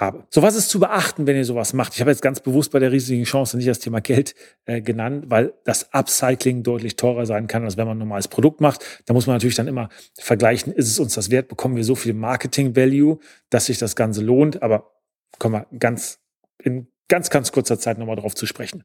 habe. 0.00 0.26
So 0.30 0.42
was 0.42 0.54
ist 0.56 0.68
zu 0.68 0.80
beachten, 0.80 1.26
wenn 1.26 1.36
ihr 1.36 1.44
sowas 1.44 1.72
macht. 1.72 1.94
Ich 1.94 2.00
habe 2.00 2.10
jetzt 2.10 2.22
ganz 2.22 2.40
bewusst 2.40 2.72
bei 2.72 2.78
der 2.78 2.92
riesigen 2.92 3.24
Chance 3.24 3.56
nicht 3.56 3.68
das 3.68 3.78
Thema 3.78 4.00
Geld 4.00 4.34
äh, 4.66 4.80
genannt, 4.80 5.26
weil 5.28 5.54
das 5.64 5.92
Upcycling 5.92 6.62
deutlich 6.62 6.96
teurer 6.96 7.26
sein 7.26 7.46
kann, 7.46 7.64
als 7.64 7.76
wenn 7.76 7.86
man 7.86 7.96
ein 7.96 8.00
normales 8.00 8.28
Produkt 8.28 8.60
macht. 8.60 8.84
Da 9.06 9.14
muss 9.14 9.26
man 9.26 9.36
natürlich 9.36 9.56
dann 9.56 9.68
immer 9.68 9.88
vergleichen, 10.18 10.72
ist 10.72 10.88
es 10.88 10.98
uns 10.98 11.14
das 11.14 11.30
wert, 11.30 11.48
bekommen 11.48 11.76
wir 11.76 11.84
so 11.84 11.94
viel 11.94 12.14
Marketing-Value, 12.14 13.18
dass 13.50 13.66
sich 13.66 13.78
das 13.78 13.96
Ganze 13.96 14.22
lohnt. 14.22 14.62
Aber 14.62 14.92
kommen 15.38 15.54
wir 15.54 15.78
ganz 15.78 16.20
in 16.58 16.88
ganz, 17.08 17.30
ganz 17.30 17.52
kurzer 17.52 17.78
Zeit 17.78 17.98
nochmal 17.98 18.16
drauf 18.16 18.34
zu 18.34 18.46
sprechen. 18.46 18.84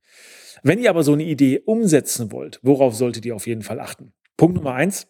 Wenn 0.63 0.79
ihr 0.79 0.89
aber 0.89 1.03
so 1.03 1.13
eine 1.13 1.23
Idee 1.23 1.61
umsetzen 1.65 2.31
wollt, 2.31 2.59
worauf 2.61 2.95
solltet 2.95 3.25
ihr 3.25 3.35
auf 3.35 3.47
jeden 3.47 3.61
Fall 3.61 3.79
achten? 3.79 4.13
Punkt 4.37 4.55
Nummer 4.55 4.73
eins, 4.73 5.07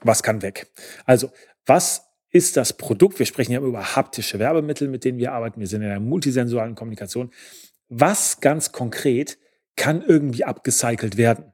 was 0.00 0.22
kann 0.22 0.42
weg? 0.42 0.70
Also, 1.06 1.30
was 1.66 2.06
ist 2.34 2.56
das 2.56 2.72
Produkt, 2.72 3.20
wir 3.20 3.26
sprechen 3.26 3.52
ja 3.52 3.60
über 3.60 3.94
haptische 3.94 4.40
Werbemittel, 4.40 4.88
mit 4.88 5.04
denen 5.04 5.18
wir 5.18 5.32
arbeiten, 5.32 5.60
wir 5.60 5.68
sind 5.68 5.82
in 5.82 5.88
einer 5.88 6.00
multisensualen 6.00 6.74
Kommunikation, 6.74 7.30
was 7.88 8.40
ganz 8.40 8.72
konkret 8.72 9.38
kann 9.76 10.02
irgendwie 10.02 10.44
abgecycelt 10.44 11.16
werden? 11.16 11.53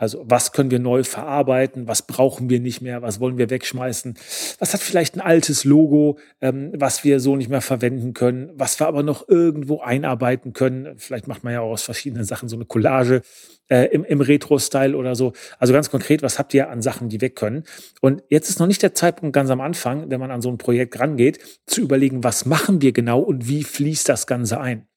Also 0.00 0.24
was 0.24 0.52
können 0.52 0.70
wir 0.70 0.78
neu 0.78 1.04
verarbeiten, 1.04 1.86
was 1.86 2.00
brauchen 2.00 2.48
wir 2.48 2.58
nicht 2.58 2.80
mehr, 2.80 3.02
was 3.02 3.20
wollen 3.20 3.36
wir 3.36 3.50
wegschmeißen, 3.50 4.14
was 4.58 4.72
hat 4.72 4.80
vielleicht 4.80 5.14
ein 5.14 5.20
altes 5.20 5.64
Logo, 5.64 6.18
ähm, 6.40 6.72
was 6.74 7.04
wir 7.04 7.20
so 7.20 7.36
nicht 7.36 7.50
mehr 7.50 7.60
verwenden 7.60 8.14
können, 8.14 8.50
was 8.54 8.80
wir 8.80 8.86
aber 8.86 9.02
noch 9.02 9.28
irgendwo 9.28 9.80
einarbeiten 9.80 10.54
können. 10.54 10.94
Vielleicht 10.96 11.28
macht 11.28 11.44
man 11.44 11.52
ja 11.52 11.60
auch 11.60 11.72
aus 11.72 11.82
verschiedenen 11.82 12.24
Sachen 12.24 12.48
so 12.48 12.56
eine 12.56 12.64
Collage 12.64 13.20
äh, 13.68 13.88
im, 13.92 14.04
im 14.04 14.22
Retro-Style 14.22 14.96
oder 14.96 15.14
so. 15.14 15.34
Also 15.58 15.74
ganz 15.74 15.90
konkret, 15.90 16.22
was 16.22 16.38
habt 16.38 16.54
ihr 16.54 16.70
an 16.70 16.80
Sachen, 16.80 17.10
die 17.10 17.20
weg 17.20 17.36
können? 17.36 17.64
Und 18.00 18.22
jetzt 18.30 18.48
ist 18.48 18.58
noch 18.58 18.66
nicht 18.66 18.82
der 18.82 18.94
Zeitpunkt 18.94 19.34
ganz 19.34 19.50
am 19.50 19.60
Anfang, 19.60 20.10
wenn 20.10 20.18
man 20.18 20.30
an 20.30 20.40
so 20.40 20.48
ein 20.48 20.56
Projekt 20.56 20.98
rangeht, 20.98 21.40
zu 21.66 21.82
überlegen, 21.82 22.24
was 22.24 22.46
machen 22.46 22.80
wir 22.80 22.92
genau 22.92 23.20
und 23.20 23.48
wie 23.48 23.64
fließt 23.64 24.08
das 24.08 24.26
Ganze 24.26 24.60
ein. 24.60 24.88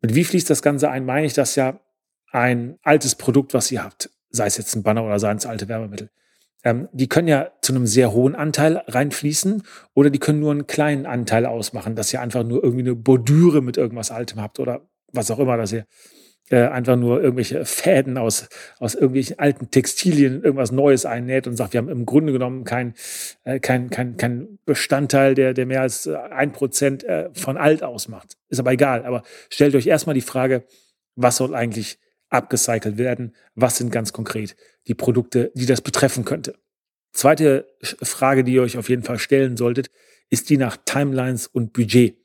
Mit 0.00 0.14
wie 0.14 0.22
fließt 0.22 0.48
das 0.48 0.62
Ganze 0.62 0.90
ein, 0.90 1.04
meine 1.04 1.26
ich 1.26 1.32
das 1.32 1.56
ja 1.56 1.80
ein 2.30 2.78
altes 2.82 3.16
Produkt, 3.16 3.52
was 3.52 3.72
ihr 3.72 3.82
habt 3.82 4.10
sei 4.30 4.46
es 4.46 4.56
jetzt 4.56 4.74
ein 4.74 4.82
Banner 4.82 5.04
oder 5.04 5.18
sei 5.18 5.32
es 5.32 5.46
alte 5.46 5.68
Werbemittel, 5.68 6.10
ähm, 6.64 6.88
die 6.92 7.08
können 7.08 7.28
ja 7.28 7.52
zu 7.62 7.72
einem 7.72 7.86
sehr 7.86 8.12
hohen 8.12 8.34
Anteil 8.34 8.82
reinfließen 8.86 9.62
oder 9.94 10.10
die 10.10 10.18
können 10.18 10.40
nur 10.40 10.52
einen 10.52 10.66
kleinen 10.66 11.06
Anteil 11.06 11.46
ausmachen, 11.46 11.94
dass 11.94 12.12
ihr 12.12 12.20
einfach 12.20 12.44
nur 12.44 12.62
irgendwie 12.62 12.84
eine 12.84 12.94
Bordüre 12.94 13.62
mit 13.62 13.76
irgendwas 13.76 14.10
Altem 14.10 14.40
habt 14.40 14.58
oder 14.58 14.88
was 15.12 15.30
auch 15.30 15.38
immer, 15.38 15.56
dass 15.56 15.72
ihr 15.72 15.86
äh, 16.50 16.66
einfach 16.66 16.96
nur 16.96 17.22
irgendwelche 17.22 17.64
Fäden 17.64 18.16
aus, 18.16 18.48
aus 18.78 18.94
irgendwelchen 18.94 19.38
alten 19.38 19.70
Textilien 19.70 20.42
irgendwas 20.42 20.72
Neues 20.72 21.04
einnäht 21.04 21.46
und 21.46 21.56
sagt, 21.56 21.74
wir 21.74 21.78
haben 21.78 21.88
im 21.88 22.06
Grunde 22.06 22.32
genommen 22.32 22.64
kein, 22.64 22.94
äh, 23.44 23.60
kein, 23.60 23.90
kein, 23.90 24.16
kein 24.16 24.58
Bestandteil, 24.64 25.34
der, 25.34 25.54
der 25.54 25.66
mehr 25.66 25.82
als 25.82 26.08
ein 26.08 26.52
Prozent 26.52 27.04
äh, 27.04 27.28
von 27.34 27.56
alt 27.56 27.82
ausmacht. 27.82 28.36
Ist 28.48 28.60
aber 28.60 28.72
egal. 28.72 29.04
Aber 29.04 29.22
stellt 29.50 29.74
euch 29.74 29.86
erstmal 29.86 30.14
die 30.14 30.22
Frage, 30.22 30.64
was 31.16 31.36
soll 31.36 31.54
eigentlich 31.54 31.98
abgecycelt 32.30 32.98
werden? 32.98 33.34
Was 33.54 33.78
sind 33.78 33.90
ganz 33.90 34.12
konkret 34.12 34.56
die 34.86 34.94
Produkte, 34.94 35.52
die 35.54 35.66
das 35.66 35.80
betreffen 35.80 36.24
könnte? 36.24 36.54
Zweite 37.12 37.66
Frage, 37.82 38.44
die 38.44 38.52
ihr 38.52 38.62
euch 38.62 38.78
auf 38.78 38.88
jeden 38.88 39.02
Fall 39.02 39.18
stellen 39.18 39.56
solltet, 39.56 39.90
ist 40.30 40.50
die 40.50 40.56
nach 40.56 40.76
Timelines 40.84 41.46
und 41.46 41.72
Budget. 41.72 42.16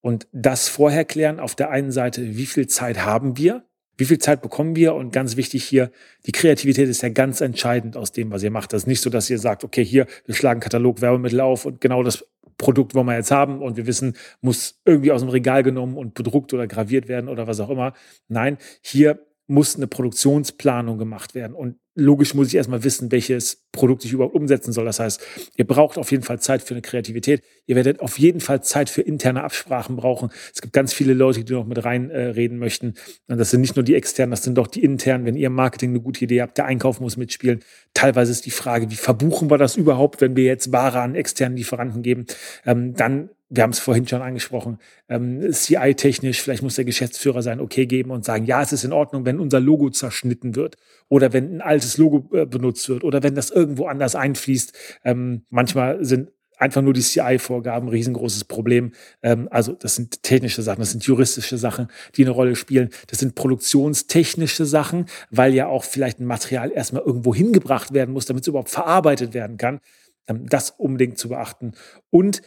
Und 0.00 0.28
das 0.32 0.68
vorher 0.68 1.04
klären, 1.04 1.40
auf 1.40 1.54
der 1.54 1.70
einen 1.70 1.92
Seite, 1.92 2.36
wie 2.36 2.46
viel 2.46 2.66
Zeit 2.66 3.04
haben 3.04 3.36
wir? 3.36 3.64
Wie 3.96 4.04
viel 4.04 4.18
Zeit 4.18 4.42
bekommen 4.42 4.76
wir? 4.76 4.94
Und 4.94 5.12
ganz 5.12 5.36
wichtig 5.36 5.64
hier, 5.64 5.90
die 6.26 6.32
Kreativität 6.32 6.88
ist 6.88 7.02
ja 7.02 7.08
ganz 7.08 7.40
entscheidend 7.40 7.96
aus 7.96 8.12
dem, 8.12 8.30
was 8.30 8.42
ihr 8.42 8.50
macht. 8.50 8.72
Das 8.72 8.82
ist 8.82 8.86
nicht 8.86 9.00
so, 9.00 9.10
dass 9.10 9.30
ihr 9.30 9.38
sagt, 9.38 9.64
okay, 9.64 9.84
hier, 9.84 10.06
wir 10.26 10.34
schlagen 10.34 10.60
Katalog 10.60 11.00
Werbemittel 11.00 11.40
auf 11.40 11.64
und 11.64 11.80
genau 11.80 12.02
das 12.02 12.26
Produkt 12.58 12.94
wollen 12.94 13.06
wir 13.06 13.16
jetzt 13.16 13.30
haben 13.30 13.62
und 13.62 13.76
wir 13.76 13.86
wissen, 13.86 14.16
muss 14.40 14.80
irgendwie 14.84 15.12
aus 15.12 15.22
dem 15.22 15.30
Regal 15.30 15.62
genommen 15.62 15.96
und 15.96 16.14
bedruckt 16.14 16.52
oder 16.54 16.66
graviert 16.66 17.08
werden 17.08 17.28
oder 17.28 17.46
was 17.46 17.60
auch 17.60 17.70
immer. 17.70 17.92
Nein, 18.28 18.58
hier 18.80 19.26
muss 19.46 19.76
eine 19.76 19.86
Produktionsplanung 19.86 20.98
gemacht 20.98 21.34
werden. 21.34 21.54
Und 21.54 21.76
logisch 21.94 22.34
muss 22.34 22.48
ich 22.48 22.56
erstmal 22.56 22.84
wissen, 22.84 23.12
welches 23.12 23.64
Produkt 23.72 24.04
ich 24.04 24.12
überhaupt 24.12 24.34
umsetzen 24.34 24.72
soll. 24.72 24.84
Das 24.84 25.00
heißt, 25.00 25.20
ihr 25.56 25.66
braucht 25.66 25.98
auf 25.98 26.10
jeden 26.10 26.24
Fall 26.24 26.40
Zeit 26.40 26.62
für 26.62 26.74
eine 26.74 26.82
Kreativität. 26.82 27.42
Ihr 27.66 27.76
werdet 27.76 28.00
auf 28.00 28.18
jeden 28.18 28.40
Fall 28.40 28.62
Zeit 28.62 28.90
für 28.90 29.02
interne 29.02 29.44
Absprachen 29.44 29.96
brauchen. 29.96 30.30
Es 30.52 30.60
gibt 30.60 30.72
ganz 30.72 30.92
viele 30.92 31.14
Leute, 31.14 31.44
die 31.44 31.52
noch 31.52 31.66
mit 31.66 31.84
reinreden 31.84 32.58
äh, 32.58 32.60
möchten. 32.60 32.94
Und 33.28 33.38
das 33.38 33.50
sind 33.50 33.60
nicht 33.60 33.76
nur 33.76 33.84
die 33.84 33.94
externen, 33.94 34.30
das 34.30 34.42
sind 34.42 34.58
doch 34.58 34.66
die 34.66 34.82
internen. 34.82 35.24
Wenn 35.24 35.36
ihr 35.36 35.46
im 35.46 35.54
Marketing 35.54 35.90
eine 35.90 36.00
gute 36.00 36.24
Idee 36.24 36.42
habt, 36.42 36.58
der 36.58 36.66
Einkauf 36.66 37.00
muss 37.00 37.16
mitspielen. 37.16 37.60
Teilweise 37.94 38.32
ist 38.32 38.46
die 38.46 38.50
Frage, 38.50 38.90
wie 38.90 38.96
verbuchen 38.96 39.50
wir 39.50 39.58
das 39.58 39.76
überhaupt, 39.76 40.20
wenn 40.20 40.36
wir 40.36 40.44
jetzt 40.44 40.72
Ware 40.72 41.00
an 41.00 41.14
externen 41.14 41.56
Lieferanten 41.56 42.02
geben? 42.02 42.26
Ähm, 42.64 42.94
dann 42.94 43.30
wir 43.48 43.62
haben 43.62 43.70
es 43.70 43.78
vorhin 43.78 44.08
schon 44.08 44.22
angesprochen, 44.22 44.78
ähm, 45.08 45.52
CI-technisch, 45.52 46.42
vielleicht 46.42 46.62
muss 46.62 46.74
der 46.74 46.84
Geschäftsführer 46.84 47.42
sein 47.42 47.60
Okay 47.60 47.86
geben 47.86 48.10
und 48.10 48.24
sagen, 48.24 48.44
ja, 48.44 48.62
es 48.62 48.72
ist 48.72 48.84
in 48.84 48.92
Ordnung, 48.92 49.24
wenn 49.24 49.38
unser 49.38 49.60
Logo 49.60 49.90
zerschnitten 49.90 50.56
wird 50.56 50.76
oder 51.08 51.32
wenn 51.32 51.56
ein 51.56 51.60
altes 51.60 51.96
Logo 51.96 52.34
äh, 52.36 52.46
benutzt 52.46 52.88
wird 52.88 53.04
oder 53.04 53.22
wenn 53.22 53.34
das 53.34 53.50
irgendwo 53.50 53.86
anders 53.86 54.16
einfließt. 54.16 54.76
Ähm, 55.04 55.44
manchmal 55.48 56.04
sind 56.04 56.30
einfach 56.58 56.82
nur 56.82 56.92
die 56.92 57.02
CI-Vorgaben 57.02 57.86
ein 57.86 57.90
riesengroßes 57.90 58.44
Problem. 58.44 58.92
Ähm, 59.22 59.48
also 59.50 59.72
das 59.72 59.94
sind 59.94 60.22
technische 60.22 60.62
Sachen, 60.62 60.80
das 60.80 60.90
sind 60.90 61.04
juristische 61.04 61.58
Sachen, 61.58 61.88
die 62.16 62.24
eine 62.24 62.32
Rolle 62.32 62.56
spielen. 62.56 62.90
Das 63.06 63.18
sind 63.18 63.34
produktionstechnische 63.34 64.64
Sachen, 64.64 65.06
weil 65.30 65.54
ja 65.54 65.68
auch 65.68 65.84
vielleicht 65.84 66.18
ein 66.18 66.26
Material 66.26 66.72
erstmal 66.72 67.02
irgendwo 67.02 67.34
hingebracht 67.34 67.92
werden 67.92 68.12
muss, 68.12 68.26
damit 68.26 68.42
es 68.42 68.48
überhaupt 68.48 68.70
verarbeitet 68.70 69.34
werden 69.34 69.56
kann. 69.56 69.80
Ähm, 70.28 70.46
das 70.48 70.70
unbedingt 70.70 71.18
zu 71.18 71.28
beachten. 71.28 71.72
Und 72.10 72.42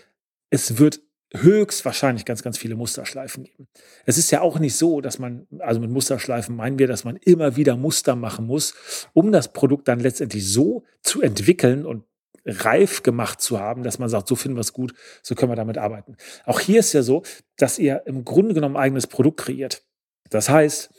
es 0.50 0.77
wird 0.77 1.01
höchstwahrscheinlich 1.34 2.25
ganz, 2.25 2.41
ganz 2.41 2.58
viele 2.58 2.75
Musterschleifen 2.75 3.44
geben. 3.44 3.68
Es 4.06 4.18
ist 4.18 4.32
ja 4.32 4.41
auch 4.41 4.58
nicht 4.58 4.75
so, 4.75 5.00
dass 5.00 5.20
man, 5.20 5.48
also 5.60 5.79
mit 5.79 5.91
Musterschleifen 5.91 6.56
meinen 6.56 6.79
wir, 6.79 6.88
dass 6.88 7.03
man 7.03 7.18
immer 7.18 7.56
wieder 7.56 7.75
Muster 7.75 8.15
machen 8.15 8.48
muss, 8.48 8.74
um 9.13 9.32
das 9.32 9.53
Produkt 9.53 9.88
dann 9.88 10.00
letztendlich 10.00 10.51
so 10.51 10.84
zu 11.03 11.22
entwickeln 11.22 11.86
und 11.86 12.03
reif 12.46 13.03
gemacht 13.03 13.41
zu 13.41 13.60
haben, 13.60 13.84
dass 13.84 14.00
man 14.00 14.10
sagt, 14.10 14.27
so 14.27 14.36
finden 14.36 14.58
wir 14.58 14.62
es 14.62 14.74
gut, 14.74 14.94
so 15.22 15.36
können 15.36 15.51
wir 15.51 15.56
damit 15.56 15.77
arbeiten. 15.77 16.15
Auch 16.46 16.60
hier 16.60 16.79
ist 16.79 16.94
ja 16.94 17.03
so, 17.03 17.24
dass 17.58 17.77
ihr 17.77 18.03
im 18.06 18.25
Grunde 18.25 18.56
genommen 18.56 18.77
eigenes 18.77 19.06
Produkt 19.06 19.41
kreiert. 19.41 19.84
Das 20.29 20.50
heißt, 20.50 20.89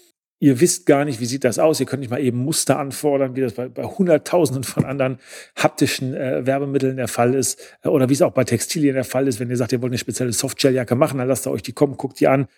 Ihr 0.42 0.58
wisst 0.58 0.86
gar 0.86 1.04
nicht, 1.04 1.20
wie 1.20 1.26
sieht 1.26 1.44
das 1.44 1.58
aus. 1.58 1.80
Ihr 1.80 1.86
könnt 1.86 2.00
nicht 2.00 2.08
mal 2.08 2.20
eben 2.20 2.38
Muster 2.38 2.78
anfordern, 2.78 3.36
wie 3.36 3.42
das 3.42 3.52
bei, 3.52 3.68
bei 3.68 3.84
Hunderttausenden 3.84 4.64
von 4.64 4.86
anderen 4.86 5.18
haptischen 5.54 6.14
äh, 6.14 6.46
Werbemitteln 6.46 6.96
der 6.96 7.08
Fall 7.08 7.34
ist. 7.34 7.60
Äh, 7.82 7.88
oder 7.88 8.08
wie 8.08 8.14
es 8.14 8.22
auch 8.22 8.32
bei 8.32 8.44
Textilien 8.44 8.94
der 8.94 9.04
Fall 9.04 9.28
ist. 9.28 9.38
Wenn 9.38 9.50
ihr 9.50 9.58
sagt, 9.58 9.72
ihr 9.72 9.82
wollt 9.82 9.92
eine 9.92 9.98
spezielle 9.98 10.32
Softgelljacke 10.32 10.94
machen, 10.94 11.18
dann 11.18 11.28
lasst 11.28 11.46
ihr 11.46 11.50
euch 11.50 11.62
die 11.62 11.74
kommen, 11.74 11.98
guckt 11.98 12.20
die 12.20 12.26
an 12.26 12.48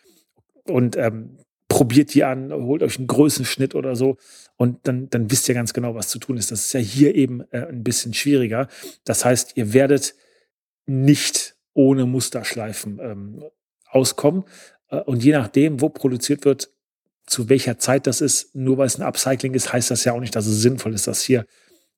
und 0.69 0.97
ähm, 0.97 1.39
probiert 1.67 2.15
die 2.15 2.23
an, 2.23 2.53
holt 2.53 2.85
euch 2.85 2.99
einen 2.99 3.09
Größenschnitt 3.09 3.75
oder 3.75 3.97
so. 3.97 4.17
Und 4.57 4.87
dann, 4.87 5.11
dann 5.11 5.29
wisst 5.33 5.49
ihr 5.49 5.55
ganz 5.57 5.75
genau, 5.75 5.97
was 5.97 6.07
zu 6.07 6.21
tun 6.21 6.37
ist. 6.37 6.53
Das 6.53 6.67
ist 6.67 6.73
ja 6.75 6.81
hier 6.81 7.17
eben 7.17 7.41
äh, 7.51 7.67
ein 7.67 7.83
bisschen 7.83 8.15
schwieriger. 8.15 8.69
Das 9.05 9.25
heißt, 9.25 9.57
ihr 9.57 9.73
werdet 9.73 10.15
nicht 10.87 11.57
ohne 11.75 12.07
Musterschleifen 12.07 13.01
ähm, 13.03 13.45
auskommen. 13.89 14.45
Äh, 14.89 15.01
und 15.01 15.25
je 15.25 15.33
nachdem, 15.33 15.81
wo 15.81 15.89
produziert 15.89 16.45
wird, 16.45 16.71
zu 17.27 17.49
welcher 17.49 17.79
Zeit 17.79 18.07
das 18.07 18.21
ist. 18.21 18.55
Nur 18.55 18.79
weil 18.79 18.87
es 18.87 18.99
ein 18.99 19.03
Upcycling 19.03 19.55
ist, 19.55 19.73
heißt 19.73 19.91
das 19.91 20.05
ja 20.05 20.13
auch 20.13 20.21
nicht, 20.21 20.35
dass 20.35 20.47
es 20.47 20.61
sinnvoll 20.61 20.95
ist, 20.95 21.07
das 21.07 21.23
hier 21.23 21.47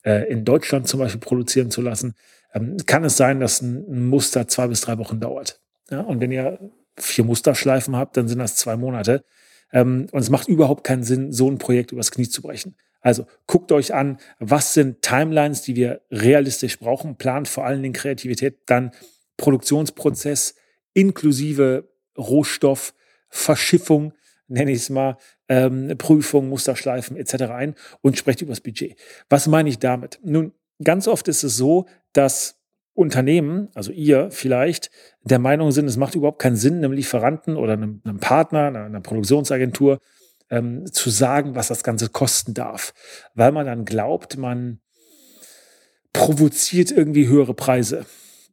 äh, 0.04 0.30
in 0.30 0.44
Deutschland 0.44 0.88
zum 0.88 1.00
Beispiel 1.00 1.20
produzieren 1.20 1.70
zu 1.70 1.80
lassen. 1.80 2.14
Ähm, 2.54 2.76
kann 2.86 3.04
es 3.04 3.16
sein, 3.16 3.40
dass 3.40 3.62
ein, 3.62 4.08
Muster 4.08 4.46
zwei 4.48 4.68
bis 4.68 4.82
drei 4.82 4.98
Wochen 4.98 5.20
dauert. 5.20 5.60
Ja? 5.90 6.00
Und 6.00 6.20
wenn 6.20 6.30
ihr 6.30 6.58
vier 6.96 7.24
Musterschleifen 7.24 7.96
habt, 7.96 8.16
dann 8.16 8.28
sind 8.28 8.38
das 8.38 8.56
zwei 8.56 8.76
Monate. 8.76 9.24
Ähm, 9.72 10.06
und 10.12 10.20
es 10.20 10.30
macht 10.30 10.48
überhaupt 10.48 10.84
keinen 10.84 11.02
Sinn, 11.02 11.32
so 11.32 11.50
ein 11.50 11.58
Projekt 11.58 11.92
übers 11.92 12.10
Knie 12.10 12.28
zu 12.28 12.42
brechen. 12.42 12.76
Also 13.00 13.26
guckt 13.46 13.70
euch 13.70 13.92
an, 13.92 14.18
was 14.38 14.72
sind 14.72 15.02
Timelines, 15.02 15.60
die 15.60 15.76
wir 15.76 16.00
realistisch 16.10 16.78
brauchen, 16.78 17.16
plant 17.16 17.48
vor 17.48 17.66
allen 17.66 17.82
Dingen 17.82 17.92
Kreativität, 17.92 18.60
dann 18.66 18.92
Produktionsprozess 19.36 20.54
inklusive 20.94 21.88
Rohstoff, 22.16 22.94
Verschiffung, 23.28 24.14
nenne 24.48 24.72
ich 24.72 24.78
es 24.78 24.90
mal, 24.90 25.16
ähm, 25.48 25.94
Prüfung, 25.98 26.48
Musterschleifen 26.48 27.16
etc. 27.16 27.44
ein 27.44 27.74
und 28.00 28.18
sprecht 28.18 28.42
über 28.42 28.52
das 28.52 28.60
Budget. 28.60 28.96
Was 29.28 29.46
meine 29.46 29.68
ich 29.68 29.78
damit? 29.78 30.18
Nun, 30.22 30.52
ganz 30.82 31.08
oft 31.08 31.28
ist 31.28 31.42
es 31.42 31.56
so, 31.56 31.86
dass 32.12 32.60
Unternehmen, 32.94 33.68
also 33.74 33.90
ihr 33.90 34.30
vielleicht, 34.30 34.90
der 35.22 35.40
Meinung 35.40 35.72
sind, 35.72 35.86
es 35.86 35.96
macht 35.96 36.14
überhaupt 36.14 36.40
keinen 36.40 36.56
Sinn, 36.56 36.76
einem 36.76 36.92
Lieferanten 36.92 37.56
oder 37.56 37.72
einem, 37.72 38.00
einem 38.04 38.20
Partner, 38.20 38.68
einer, 38.68 38.84
einer 38.84 39.00
Produktionsagentur 39.00 40.00
ähm, 40.50 40.86
zu 40.92 41.10
sagen, 41.10 41.56
was 41.56 41.68
das 41.68 41.82
Ganze 41.82 42.08
kosten 42.08 42.54
darf, 42.54 42.94
weil 43.34 43.50
man 43.50 43.66
dann 43.66 43.84
glaubt, 43.84 44.36
man 44.36 44.80
provoziert 46.12 46.92
irgendwie 46.92 47.26
höhere 47.26 47.54
Preise. 47.54 48.06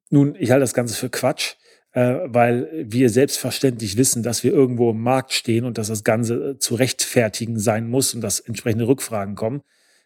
Nun, 0.09 0.35
ich 0.39 0.51
halte 0.51 0.61
das 0.61 0.73
Ganze 0.73 0.95
für 0.95 1.09
Quatsch 1.09 1.55
weil 1.99 2.69
wir 2.85 3.09
selbstverständlich 3.09 3.97
wissen, 3.97 4.23
dass 4.23 4.43
wir 4.43 4.53
irgendwo 4.53 4.91
im 4.91 5.01
Markt 5.01 5.33
stehen 5.33 5.65
und 5.65 5.77
dass 5.77 5.87
das 5.87 6.03
Ganze 6.03 6.51
äh, 6.51 6.57
zu 6.57 6.75
rechtfertigen 6.75 7.59
sein 7.59 7.89
muss 7.89 8.13
und 8.13 8.21
dass 8.21 8.39
entsprechende 8.39 8.87
Rückfragen 8.87 9.35
kommen. 9.35 9.61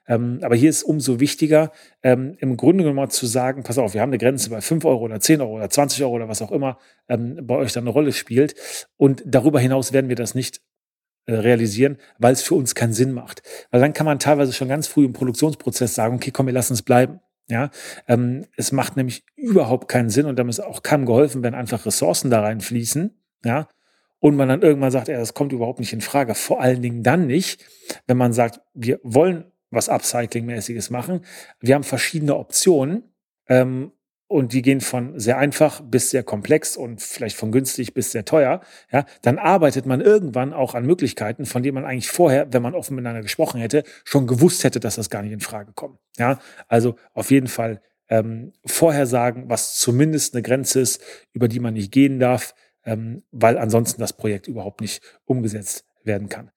Ähm, 0.07 0.39
aber 0.41 0.55
hier 0.55 0.69
ist 0.69 0.83
umso 0.83 1.19
wichtiger, 1.19 1.71
ähm, 2.03 2.35
im 2.39 2.57
Grunde 2.57 2.83
genommen 2.83 3.09
zu 3.09 3.25
sagen, 3.25 3.63
pass 3.63 3.77
auf, 3.77 3.93
wir 3.93 4.01
haben 4.01 4.09
eine 4.09 4.17
Grenze 4.17 4.49
bei 4.49 4.61
5 4.61 4.85
Euro 4.85 5.05
oder 5.05 5.19
10 5.19 5.41
Euro 5.41 5.55
oder 5.55 5.69
20 5.69 6.03
Euro 6.03 6.13
oder 6.15 6.27
was 6.27 6.41
auch 6.41 6.51
immer 6.51 6.77
ähm, 7.07 7.39
bei 7.43 7.55
euch 7.55 7.73
dann 7.73 7.83
eine 7.83 7.91
Rolle 7.91 8.13
spielt. 8.13 8.55
Und 8.97 9.23
darüber 9.25 9.59
hinaus 9.59 9.93
werden 9.93 10.09
wir 10.09 10.15
das 10.15 10.35
nicht 10.35 10.61
äh, 11.27 11.33
realisieren, 11.33 11.97
weil 12.19 12.33
es 12.33 12.43
für 12.43 12.55
uns 12.55 12.75
keinen 12.75 12.93
Sinn 12.93 13.11
macht. 13.11 13.41
Weil 13.71 13.81
dann 13.81 13.93
kann 13.93 14.05
man 14.05 14.19
teilweise 14.19 14.53
schon 14.53 14.67
ganz 14.67 14.87
früh 14.87 15.05
im 15.05 15.13
Produktionsprozess 15.13 15.95
sagen, 15.95 16.15
okay, 16.15 16.31
komm, 16.31 16.45
wir 16.45 16.53
lassen 16.53 16.73
es 16.73 16.83
bleiben. 16.83 17.19
Ja, 17.47 17.69
ähm, 18.07 18.45
es 18.57 18.71
macht 18.71 18.97
nämlich 18.97 19.23
überhaupt 19.35 19.87
keinen 19.87 20.09
Sinn 20.09 20.25
und 20.25 20.37
damit 20.37 20.55
ist 20.55 20.61
auch 20.61 20.81
keinem 20.81 21.05
geholfen, 21.05 21.43
wenn 21.43 21.53
einfach 21.53 21.85
Ressourcen 21.85 22.31
da 22.31 22.41
reinfließen. 22.41 23.15
Ja, 23.43 23.67
und 24.19 24.35
man 24.35 24.49
dann 24.49 24.63
irgendwann 24.63 24.89
sagt, 24.89 25.07
ja, 25.07 25.19
das 25.19 25.35
kommt 25.35 25.53
überhaupt 25.53 25.79
nicht 25.79 25.93
in 25.93 26.01
Frage. 26.01 26.33
Vor 26.33 26.59
allen 26.59 26.81
Dingen 26.81 27.03
dann 27.03 27.27
nicht, 27.27 27.63
wenn 28.07 28.17
man 28.17 28.33
sagt, 28.33 28.61
wir 28.73 28.99
wollen 29.03 29.51
was 29.69 29.89
Upcycling-mäßiges 29.89 30.91
machen. 30.91 31.21
Wir 31.59 31.75
haben 31.75 31.83
verschiedene 31.83 32.35
Optionen. 32.35 33.03
Ähm, 33.47 33.91
und 34.27 34.53
die 34.53 34.61
gehen 34.61 34.81
von 34.81 35.19
sehr 35.19 35.37
einfach 35.37 35.81
bis 35.81 36.09
sehr 36.09 36.23
komplex 36.23 36.77
und 36.77 37.01
vielleicht 37.01 37.37
von 37.37 37.51
günstig 37.51 37.93
bis 37.93 38.11
sehr 38.11 38.25
teuer, 38.25 38.61
ja, 38.91 39.05
dann 39.21 39.37
arbeitet 39.37 39.85
man 39.85 40.01
irgendwann 40.01 40.53
auch 40.53 40.73
an 40.73 40.85
Möglichkeiten, 40.85 41.45
von 41.45 41.61
denen 41.61 41.75
man 41.75 41.85
eigentlich 41.85 42.09
vorher, 42.09 42.51
wenn 42.51 42.61
man 42.61 42.73
offen 42.73 42.95
miteinander 42.95 43.21
gesprochen 43.21 43.61
hätte, 43.61 43.83
schon 44.03 44.25
gewusst 44.25 44.63
hätte, 44.63 44.79
dass 44.79 44.95
das 44.95 45.09
gar 45.09 45.21
nicht 45.21 45.31
in 45.31 45.41
Frage 45.41 45.73
kommt. 45.73 45.99
Ja, 46.17 46.39
also 46.67 46.95
auf 47.13 47.29
jeden 47.29 47.47
Fall 47.47 47.81
ähm, 48.09 48.53
vorher 48.65 49.05
sagen, 49.05 49.45
was 49.47 49.75
zumindest 49.75 50.33
eine 50.33 50.43
Grenze 50.43 50.79
ist, 50.79 51.01
über 51.33 51.47
die 51.47 51.59
man 51.59 51.73
nicht 51.73 51.91
gehen 51.91 52.19
darf, 52.19 52.55
ähm, 52.83 53.23
weil 53.31 53.57
ansonsten 53.57 54.01
das 54.01 54.13
Projekt 54.13 54.47
überhaupt 54.47 54.81
nicht 54.81 55.01
umgesetzt 55.25 55.85
werden 56.03 56.29
kann. 56.29 56.51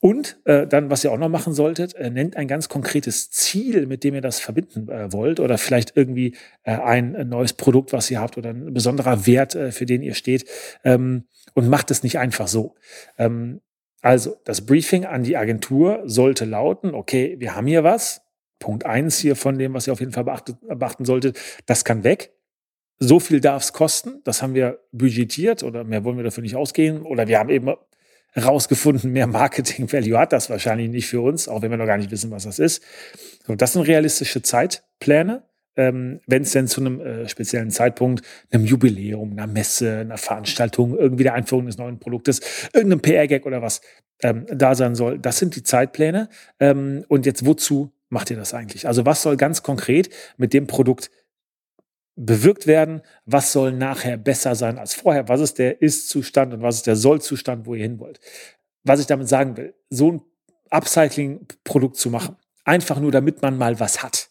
Und 0.00 0.38
äh, 0.44 0.66
dann, 0.66 0.90
was 0.90 1.02
ihr 1.02 1.10
auch 1.10 1.18
noch 1.18 1.28
machen 1.28 1.52
solltet, 1.52 1.94
äh, 1.94 2.10
nennt 2.10 2.36
ein 2.36 2.46
ganz 2.46 2.68
konkretes 2.68 3.30
Ziel, 3.30 3.86
mit 3.86 4.04
dem 4.04 4.14
ihr 4.14 4.20
das 4.20 4.38
verbinden 4.38 4.88
äh, 4.88 5.12
wollt 5.12 5.40
oder 5.40 5.58
vielleicht 5.58 5.96
irgendwie 5.96 6.36
äh, 6.62 6.76
ein, 6.76 7.16
ein 7.16 7.28
neues 7.28 7.52
Produkt, 7.52 7.92
was 7.92 8.10
ihr 8.10 8.20
habt 8.20 8.38
oder 8.38 8.50
ein 8.50 8.72
besonderer 8.72 9.26
Wert, 9.26 9.56
äh, 9.56 9.72
für 9.72 9.86
den 9.86 10.02
ihr 10.02 10.14
steht 10.14 10.44
ähm, 10.84 11.24
und 11.54 11.68
macht 11.68 11.90
es 11.90 12.04
nicht 12.04 12.18
einfach 12.18 12.46
so. 12.46 12.76
Ähm, 13.16 13.60
also 14.00 14.36
das 14.44 14.64
Briefing 14.64 15.04
an 15.04 15.24
die 15.24 15.36
Agentur 15.36 16.02
sollte 16.04 16.44
lauten, 16.44 16.94
okay, 16.94 17.36
wir 17.40 17.56
haben 17.56 17.66
hier 17.66 17.82
was. 17.82 18.22
Punkt 18.60 18.86
eins 18.86 19.18
hier 19.18 19.36
von 19.36 19.58
dem, 19.58 19.74
was 19.74 19.86
ihr 19.86 19.92
auf 19.92 20.00
jeden 20.00 20.12
Fall 20.12 20.24
beachtet, 20.24 20.56
beachten 20.60 21.04
solltet, 21.04 21.38
das 21.66 21.84
kann 21.84 22.04
weg. 22.04 22.32
So 22.98 23.20
viel 23.20 23.40
darf 23.40 23.62
es 23.62 23.72
kosten. 23.72 24.20
Das 24.24 24.42
haben 24.42 24.54
wir 24.54 24.80
budgetiert 24.90 25.62
oder 25.62 25.84
mehr 25.84 26.04
wollen 26.04 26.16
wir 26.16 26.24
dafür 26.24 26.42
nicht 26.42 26.56
ausgehen. 26.56 27.02
Oder 27.02 27.28
wir 27.28 27.38
haben 27.38 27.50
eben 27.50 27.72
rausgefunden, 28.36 29.12
mehr 29.12 29.26
Marketing-Value 29.26 30.18
hat 30.18 30.32
das 30.32 30.50
wahrscheinlich 30.50 30.90
nicht 30.90 31.06
für 31.06 31.20
uns, 31.20 31.48
auch 31.48 31.62
wenn 31.62 31.70
wir 31.70 31.78
noch 31.78 31.86
gar 31.86 31.98
nicht 31.98 32.10
wissen, 32.10 32.30
was 32.30 32.44
das 32.44 32.58
ist. 32.58 32.82
Das 33.46 33.72
sind 33.72 33.82
realistische 33.82 34.42
Zeitpläne. 34.42 35.42
Ähm, 35.76 36.20
wenn 36.26 36.42
es 36.42 36.50
denn 36.50 36.66
zu 36.66 36.80
einem 36.80 37.00
äh, 37.00 37.28
speziellen 37.28 37.70
Zeitpunkt, 37.70 38.24
einem 38.50 38.64
Jubiläum, 38.64 39.30
einer 39.30 39.46
Messe, 39.46 39.98
einer 39.98 40.18
Veranstaltung, 40.18 40.98
irgendwie 40.98 41.22
der 41.22 41.34
Einführung 41.34 41.66
des 41.66 41.78
neuen 41.78 42.00
Produktes, 42.00 42.40
irgendeinem 42.74 43.00
PR-Gag 43.00 43.46
oder 43.46 43.62
was 43.62 43.80
ähm, 44.24 44.44
da 44.52 44.74
sein 44.74 44.96
soll. 44.96 45.20
Das 45.20 45.38
sind 45.38 45.54
die 45.54 45.62
Zeitpläne. 45.62 46.30
Ähm, 46.58 47.04
und 47.06 47.26
jetzt 47.26 47.46
wozu 47.46 47.92
macht 48.08 48.30
ihr 48.30 48.36
das 48.36 48.54
eigentlich? 48.54 48.88
Also 48.88 49.06
was 49.06 49.22
soll 49.22 49.36
ganz 49.36 49.62
konkret 49.62 50.10
mit 50.36 50.52
dem 50.52 50.66
Produkt 50.66 51.10
bewirkt 52.18 52.66
werden, 52.66 53.02
was 53.26 53.52
soll 53.52 53.72
nachher 53.72 54.16
besser 54.16 54.56
sein 54.56 54.76
als 54.78 54.94
vorher, 54.94 55.28
was 55.28 55.40
ist 55.40 55.58
der 55.58 55.80
Ist-Zustand 55.80 56.52
und 56.52 56.62
was 56.62 56.76
ist 56.76 56.86
der 56.86 56.96
Soll-Zustand, 56.96 57.64
wo 57.64 57.74
ihr 57.74 57.82
hin 57.82 58.00
wollt. 58.00 58.20
Was 58.82 59.00
ich 59.00 59.06
damit 59.06 59.28
sagen 59.28 59.56
will, 59.56 59.74
so 59.88 60.12
ein 60.12 60.20
Upcycling-Produkt 60.70 61.96
zu 61.96 62.10
machen, 62.10 62.36
einfach 62.64 62.98
nur 62.98 63.12
damit 63.12 63.40
man 63.40 63.56
mal 63.56 63.78
was 63.78 64.02
hat, 64.02 64.30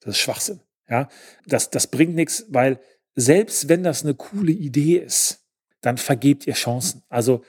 das 0.00 0.16
ist 0.16 0.18
Schwachsinn. 0.18 0.60
Ja, 0.88 1.08
das, 1.46 1.70
das 1.70 1.86
bringt 1.86 2.16
nichts, 2.16 2.46
weil 2.48 2.80
selbst 3.14 3.68
wenn 3.68 3.84
das 3.84 4.02
eine 4.02 4.14
coole 4.14 4.50
Idee 4.50 4.96
ist, 4.96 5.46
dann 5.82 5.98
vergebt 5.98 6.48
ihr 6.48 6.54
Chancen. 6.54 7.04
Also 7.08 7.44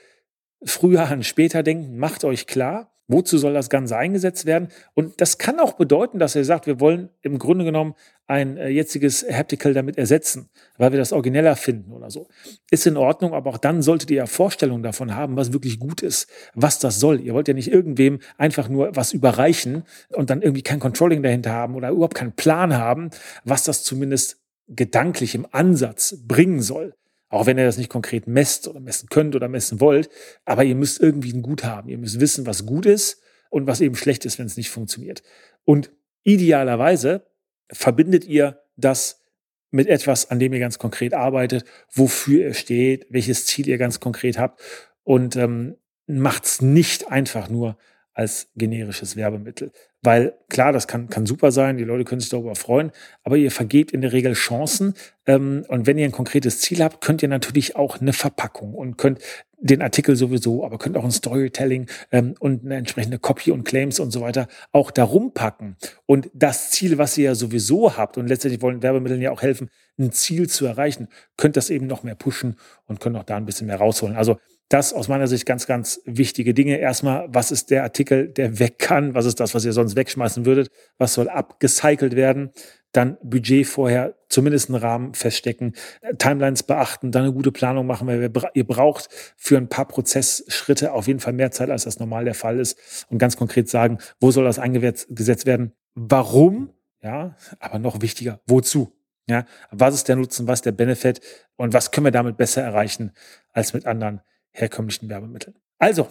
früher 0.64 1.08
an 1.08 1.24
später 1.24 1.64
denken, 1.64 1.98
macht 1.98 2.22
euch 2.24 2.46
klar, 2.46 2.91
Wozu 3.08 3.36
soll 3.36 3.52
das 3.52 3.68
Ganze 3.68 3.96
eingesetzt 3.96 4.46
werden? 4.46 4.68
Und 4.94 5.20
das 5.20 5.38
kann 5.38 5.58
auch 5.60 5.74
bedeuten, 5.74 6.18
dass 6.18 6.36
er 6.36 6.44
sagt, 6.44 6.66
wir 6.66 6.80
wollen 6.80 7.10
im 7.22 7.38
Grunde 7.38 7.64
genommen 7.64 7.94
ein 8.26 8.56
äh, 8.56 8.68
jetziges 8.68 9.26
Haptical 9.28 9.74
damit 9.74 9.98
ersetzen, 9.98 10.48
weil 10.78 10.92
wir 10.92 10.98
das 10.98 11.12
origineller 11.12 11.56
finden 11.56 11.92
oder 11.92 12.10
so. 12.10 12.28
Ist 12.70 12.86
in 12.86 12.96
Ordnung, 12.96 13.34
aber 13.34 13.50
auch 13.50 13.58
dann 13.58 13.82
solltet 13.82 14.10
ihr 14.10 14.18
ja 14.18 14.26
Vorstellungen 14.26 14.82
davon 14.82 15.14
haben, 15.14 15.36
was 15.36 15.52
wirklich 15.52 15.78
gut 15.78 16.00
ist, 16.00 16.28
was 16.54 16.78
das 16.78 17.00
soll. 17.00 17.20
Ihr 17.20 17.34
wollt 17.34 17.48
ja 17.48 17.54
nicht 17.54 17.70
irgendwem 17.70 18.20
einfach 18.38 18.68
nur 18.68 18.94
was 18.94 19.12
überreichen 19.12 19.82
und 20.10 20.30
dann 20.30 20.40
irgendwie 20.40 20.62
kein 20.62 20.80
Controlling 20.80 21.22
dahinter 21.22 21.52
haben 21.52 21.74
oder 21.74 21.90
überhaupt 21.90 22.14
keinen 22.14 22.32
Plan 22.32 22.76
haben, 22.76 23.10
was 23.44 23.64
das 23.64 23.82
zumindest 23.82 24.38
gedanklich 24.68 25.34
im 25.34 25.46
Ansatz 25.50 26.16
bringen 26.26 26.62
soll. 26.62 26.94
Auch 27.32 27.46
wenn 27.46 27.56
ihr 27.56 27.64
das 27.64 27.78
nicht 27.78 27.88
konkret 27.88 28.26
messt 28.26 28.68
oder 28.68 28.78
messen 28.78 29.08
könnt 29.08 29.34
oder 29.34 29.48
messen 29.48 29.80
wollt, 29.80 30.10
aber 30.44 30.64
ihr 30.64 30.74
müsst 30.74 31.00
irgendwie 31.00 31.32
ein 31.32 31.40
Gut 31.40 31.64
haben. 31.64 31.88
Ihr 31.88 31.96
müsst 31.96 32.20
wissen, 32.20 32.44
was 32.44 32.66
gut 32.66 32.84
ist 32.84 33.22
und 33.48 33.66
was 33.66 33.80
eben 33.80 33.96
schlecht 33.96 34.26
ist, 34.26 34.38
wenn 34.38 34.44
es 34.44 34.58
nicht 34.58 34.68
funktioniert. 34.68 35.22
Und 35.64 35.90
idealerweise 36.24 37.26
verbindet 37.72 38.26
ihr 38.26 38.60
das 38.76 39.22
mit 39.70 39.88
etwas, 39.88 40.30
an 40.30 40.40
dem 40.40 40.52
ihr 40.52 40.60
ganz 40.60 40.78
konkret 40.78 41.14
arbeitet, 41.14 41.64
wofür 41.90 42.48
ihr 42.48 42.54
steht, 42.54 43.06
welches 43.08 43.46
Ziel 43.46 43.66
ihr 43.66 43.78
ganz 43.78 43.98
konkret 43.98 44.38
habt 44.38 44.60
und 45.02 45.34
ähm, 45.36 45.76
macht 46.06 46.44
es 46.44 46.60
nicht 46.60 47.10
einfach 47.10 47.48
nur 47.48 47.78
als 48.14 48.50
generisches 48.56 49.16
Werbemittel. 49.16 49.72
Weil 50.02 50.34
klar, 50.48 50.72
das 50.72 50.88
kann, 50.88 51.08
kann 51.08 51.26
super 51.26 51.52
sein, 51.52 51.76
die 51.76 51.84
Leute 51.84 52.04
können 52.04 52.20
sich 52.20 52.30
darüber 52.30 52.56
freuen, 52.56 52.90
aber 53.22 53.36
ihr 53.36 53.50
vergebt 53.50 53.92
in 53.92 54.00
der 54.00 54.12
Regel 54.12 54.32
Chancen. 54.32 54.94
Ähm, 55.26 55.64
und 55.68 55.86
wenn 55.86 55.96
ihr 55.96 56.04
ein 56.04 56.12
konkretes 56.12 56.60
Ziel 56.60 56.82
habt, 56.82 57.00
könnt 57.00 57.22
ihr 57.22 57.28
natürlich 57.28 57.76
auch 57.76 58.00
eine 58.00 58.12
Verpackung 58.12 58.74
und 58.74 58.98
könnt 58.98 59.20
den 59.62 59.80
Artikel 59.80 60.16
sowieso, 60.16 60.64
aber 60.64 60.76
könnt 60.76 60.96
auch 60.96 61.04
ein 61.04 61.12
Storytelling 61.12 61.88
ähm, 62.10 62.34
und 62.40 62.64
eine 62.64 62.74
entsprechende 62.74 63.20
Copy 63.20 63.52
und 63.52 63.62
Claims 63.62 64.00
und 64.00 64.10
so 64.10 64.20
weiter 64.20 64.48
auch 64.72 64.90
darum 64.90 65.32
packen. 65.32 65.76
Und 66.04 66.30
das 66.34 66.72
Ziel, 66.72 66.98
was 66.98 67.16
ihr 67.16 67.26
ja 67.26 67.34
sowieso 67.36 67.96
habt, 67.96 68.18
und 68.18 68.26
letztendlich 68.26 68.60
wollen 68.60 68.82
Werbemittel 68.82 69.22
ja 69.22 69.30
auch 69.30 69.42
helfen, 69.42 69.70
ein 69.98 70.10
Ziel 70.10 70.48
zu 70.48 70.66
erreichen, 70.66 71.06
könnt 71.36 71.56
das 71.56 71.70
eben 71.70 71.86
noch 71.86 72.02
mehr 72.02 72.16
pushen 72.16 72.56
und 72.86 72.98
könnt 72.98 73.16
auch 73.16 73.22
da 73.22 73.36
ein 73.36 73.46
bisschen 73.46 73.68
mehr 73.68 73.76
rausholen. 73.76 74.16
Also 74.16 74.38
das 74.72 74.94
aus 74.94 75.08
meiner 75.08 75.26
Sicht 75.26 75.44
ganz, 75.44 75.66
ganz 75.66 76.00
wichtige 76.06 76.54
Dinge. 76.54 76.78
Erstmal, 76.78 77.26
was 77.28 77.50
ist 77.50 77.70
der 77.70 77.82
Artikel, 77.82 78.28
der 78.28 78.58
weg 78.58 78.78
kann? 78.78 79.14
Was 79.14 79.26
ist 79.26 79.38
das, 79.38 79.54
was 79.54 79.66
ihr 79.66 79.72
sonst 79.74 79.96
wegschmeißen 79.96 80.46
würdet? 80.46 80.70
Was 80.96 81.12
soll 81.12 81.28
abgecycelt 81.28 82.16
werden? 82.16 82.52
Dann 82.92 83.18
Budget 83.22 83.66
vorher 83.66 84.14
zumindest 84.28 84.70
einen 84.70 84.78
Rahmen 84.78 85.14
feststecken, 85.14 85.74
Timelines 86.18 86.62
beachten, 86.62 87.10
dann 87.10 87.24
eine 87.24 87.32
gute 87.32 87.52
Planung 87.52 87.86
machen, 87.86 88.06
weil 88.06 88.30
ihr 88.54 88.66
braucht 88.66 89.08
für 89.36 89.58
ein 89.58 89.68
paar 89.68 89.88
Prozessschritte 89.88 90.92
auf 90.92 91.06
jeden 91.06 91.20
Fall 91.20 91.32
mehr 91.34 91.50
Zeit, 91.50 91.70
als 91.70 91.84
das 91.84 91.98
normal 91.98 92.24
der 92.24 92.34
Fall 92.34 92.58
ist. 92.58 93.06
Und 93.10 93.18
ganz 93.18 93.36
konkret 93.36 93.68
sagen, 93.68 93.98
wo 94.20 94.30
soll 94.30 94.44
das 94.44 94.58
eingesetzt 94.58 95.46
werden? 95.46 95.72
Warum? 95.94 96.70
Ja, 97.02 97.36
aber 97.58 97.78
noch 97.78 98.00
wichtiger, 98.00 98.40
wozu? 98.46 98.92
Ja, 99.28 99.44
was 99.70 99.94
ist 99.94 100.08
der 100.08 100.16
Nutzen, 100.16 100.46
was 100.46 100.58
ist 100.58 100.66
der 100.66 100.72
Benefit 100.72 101.20
und 101.56 101.72
was 101.74 101.90
können 101.90 102.06
wir 102.06 102.10
damit 102.10 102.36
besser 102.36 102.62
erreichen 102.62 103.12
als 103.52 103.72
mit 103.72 103.86
anderen 103.86 104.20
herkömmlichen 104.52 105.08
Werbemitteln. 105.08 105.56
Also, 105.78 106.08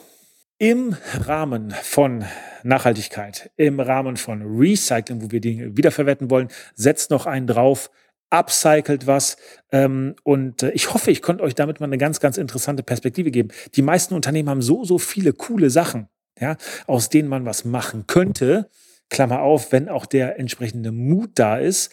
im 0.58 0.96
Rahmen 1.26 1.72
von 1.72 2.24
Nachhaltigkeit, 2.64 3.50
im 3.56 3.80
Rahmen 3.80 4.16
von 4.16 4.44
Recycling, 4.44 5.22
wo 5.22 5.32
wir 5.32 5.42
Dinge 5.42 5.76
wiederverwerten 5.76 6.30
wollen, 6.30 6.50
setzt 6.76 7.10
noch 7.10 7.26
einen 7.26 7.48
drauf, 7.48 7.90
upcycelt 8.30 9.08
was. 9.08 9.38
Ähm, 9.72 10.16
und 10.24 10.64
äh, 10.64 10.72
ich 10.72 10.94
hoffe, 10.94 11.10
ich 11.10 11.22
konnte 11.22 11.44
euch 11.44 11.56
damit 11.56 11.80
mal 11.80 11.88
eine 11.88 11.98
ganz, 11.98 12.20
ganz 12.20 12.38
interessante 12.38 12.84
Perspektive 12.84 13.32
geben. 13.32 13.50
Die 13.76 13.82
meisten 13.82 14.14
Unternehmen 14.14 14.50
haben 14.50 14.62
so, 14.62 14.84
so 14.84 14.98
viele 14.98 15.34
coole 15.34 15.70
Sachen, 15.70 16.10
ja, 16.40 16.58
aus 16.86 17.10
denen 17.10 17.28
man 17.28 17.46
was 17.46 17.66
machen 17.66 18.06
könnte. 18.06 18.70
Klammer 19.10 19.42
auf, 19.42 19.72
wenn 19.72 19.90
auch 19.90 20.06
der 20.06 20.40
entsprechende 20.40 20.92
Mut 20.92 21.32
da 21.36 21.58
ist, 21.58 21.92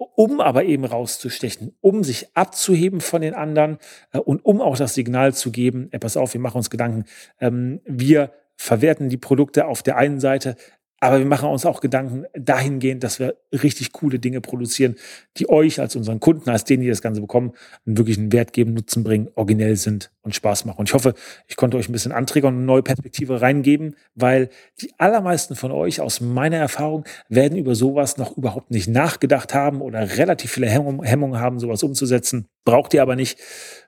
um 0.00 0.40
aber 0.40 0.64
eben 0.64 0.84
rauszustechen, 0.84 1.76
um 1.80 2.02
sich 2.02 2.34
abzuheben 2.34 3.00
von 3.00 3.20
den 3.20 3.34
anderen 3.34 3.78
äh, 4.12 4.18
und 4.18 4.44
um 4.44 4.60
auch 4.60 4.76
das 4.76 4.94
Signal 4.94 5.34
zu 5.34 5.50
geben, 5.50 5.88
ey, 5.90 5.98
pass 5.98 6.16
auf, 6.16 6.34
wir 6.34 6.40
machen 6.40 6.56
uns 6.56 6.70
Gedanken, 6.70 7.04
ähm, 7.40 7.80
wir 7.84 8.32
verwerten 8.56 9.08
die 9.08 9.16
Produkte 9.16 9.66
auf 9.66 9.82
der 9.82 9.96
einen 9.96 10.20
Seite, 10.20 10.56
aber 11.00 11.18
wir 11.18 11.26
machen 11.26 11.48
uns 11.48 11.64
auch 11.64 11.80
Gedanken 11.80 12.26
dahingehend, 12.34 13.02
dass 13.02 13.18
wir 13.18 13.36
richtig 13.52 13.92
coole 13.92 14.18
Dinge 14.18 14.42
produzieren, 14.42 14.96
die 15.38 15.48
euch 15.48 15.80
als 15.80 15.96
unseren 15.96 16.20
Kunden, 16.20 16.50
als 16.50 16.64
denen, 16.64 16.82
die 16.82 16.88
das 16.88 17.00
Ganze 17.00 17.22
bekommen, 17.22 17.52
einen 17.86 17.96
wirklichen 17.96 18.32
Wert 18.32 18.52
geben, 18.52 18.74
Nutzen 18.74 19.02
bringen, 19.02 19.28
originell 19.34 19.76
sind 19.76 20.12
und 20.20 20.34
Spaß 20.34 20.66
machen. 20.66 20.78
Und 20.80 20.90
ich 20.90 20.94
hoffe, 20.94 21.14
ich 21.48 21.56
konnte 21.56 21.78
euch 21.78 21.88
ein 21.88 21.92
bisschen 21.92 22.12
Anträge 22.12 22.46
und 22.46 22.54
eine 22.54 22.64
neue 22.64 22.82
Perspektive 22.82 23.40
reingeben, 23.40 23.96
weil 24.14 24.50
die 24.82 24.92
allermeisten 24.98 25.56
von 25.56 25.72
euch 25.72 26.02
aus 26.02 26.20
meiner 26.20 26.58
Erfahrung 26.58 27.04
werden 27.30 27.56
über 27.56 27.74
sowas 27.74 28.18
noch 28.18 28.36
überhaupt 28.36 28.70
nicht 28.70 28.88
nachgedacht 28.88 29.54
haben 29.54 29.80
oder 29.80 30.18
relativ 30.18 30.52
viele 30.52 30.68
Hemmungen 30.68 31.40
haben, 31.40 31.58
sowas 31.58 31.82
umzusetzen. 31.82 32.48
Braucht 32.66 32.92
ihr 32.92 33.00
aber 33.00 33.16
nicht. 33.16 33.38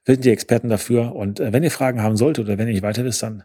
Wir 0.07 0.15
sind 0.15 0.25
die 0.25 0.31
Experten 0.31 0.71
dafür. 0.71 1.15
Und 1.15 1.41
äh, 1.41 1.53
wenn 1.53 1.63
ihr 1.63 1.71
Fragen 1.71 2.03
haben 2.03 2.17
solltet 2.17 2.47
oder 2.47 2.57
wenn 2.57 2.69
ihr 2.69 2.75
nicht 2.75 2.83
weiter 2.83 3.05
wisst, 3.05 3.23
dann 3.23 3.45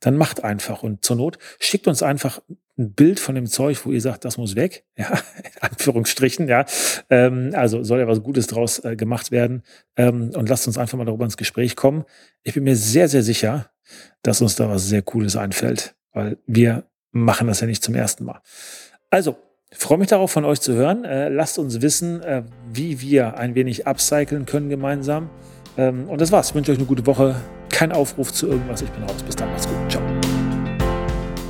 dann 0.00 0.16
macht 0.16 0.44
einfach 0.44 0.82
und 0.82 1.04
zur 1.04 1.16
Not 1.16 1.38
schickt 1.58 1.88
uns 1.88 2.02
einfach 2.02 2.40
ein 2.78 2.92
Bild 2.92 3.18
von 3.18 3.34
dem 3.34 3.46
Zeug, 3.46 3.84
wo 3.84 3.90
ihr 3.90 4.00
sagt, 4.00 4.24
das 4.24 4.38
muss 4.38 4.54
weg, 4.54 4.84
ja, 4.96 5.08
in 5.38 5.62
Anführungsstrichen, 5.62 6.48
ja. 6.48 6.64
Ähm, 7.10 7.50
also 7.54 7.82
soll 7.82 7.98
ja 7.98 8.06
was 8.06 8.22
Gutes 8.22 8.46
draus 8.46 8.84
äh, 8.84 8.96
gemacht 8.96 9.30
werden. 9.30 9.62
Ähm, 9.96 10.30
und 10.34 10.48
lasst 10.48 10.66
uns 10.66 10.78
einfach 10.78 10.96
mal 10.96 11.04
darüber 11.04 11.24
ins 11.24 11.36
Gespräch 11.36 11.76
kommen. 11.76 12.04
Ich 12.42 12.54
bin 12.54 12.64
mir 12.64 12.76
sehr, 12.76 13.08
sehr 13.08 13.22
sicher, 13.22 13.70
dass 14.22 14.40
uns 14.40 14.54
da 14.54 14.68
was 14.68 14.86
sehr 14.86 15.02
Cooles 15.02 15.36
einfällt, 15.36 15.96
weil 16.12 16.38
wir 16.46 16.84
machen 17.10 17.48
das 17.48 17.60
ja 17.60 17.66
nicht 17.66 17.82
zum 17.82 17.94
ersten 17.94 18.24
Mal. 18.24 18.40
Also, 19.10 19.36
freue 19.72 19.98
mich 19.98 20.08
darauf, 20.08 20.30
von 20.30 20.44
euch 20.44 20.60
zu 20.60 20.74
hören. 20.74 21.04
Äh, 21.04 21.28
lasst 21.28 21.58
uns 21.58 21.80
wissen, 21.80 22.22
äh, 22.22 22.42
wie 22.72 23.00
wir 23.00 23.36
ein 23.36 23.54
wenig 23.54 23.86
upcyclen 23.86 24.46
können 24.46 24.68
gemeinsam. 24.68 25.30
Ähm, 25.76 26.08
und 26.08 26.20
das 26.20 26.32
war's. 26.32 26.50
Ich 26.50 26.54
wünsche 26.54 26.72
euch 26.72 26.78
eine 26.78 26.86
gute 26.86 27.06
Woche. 27.06 27.36
Kein 27.70 27.92
Aufruf 27.92 28.32
zu 28.32 28.48
irgendwas. 28.48 28.82
Ich 28.82 28.90
bin 28.90 29.02
raus. 29.04 29.22
Bis 29.22 29.36
dann. 29.36 29.50
Macht's. 29.50 29.67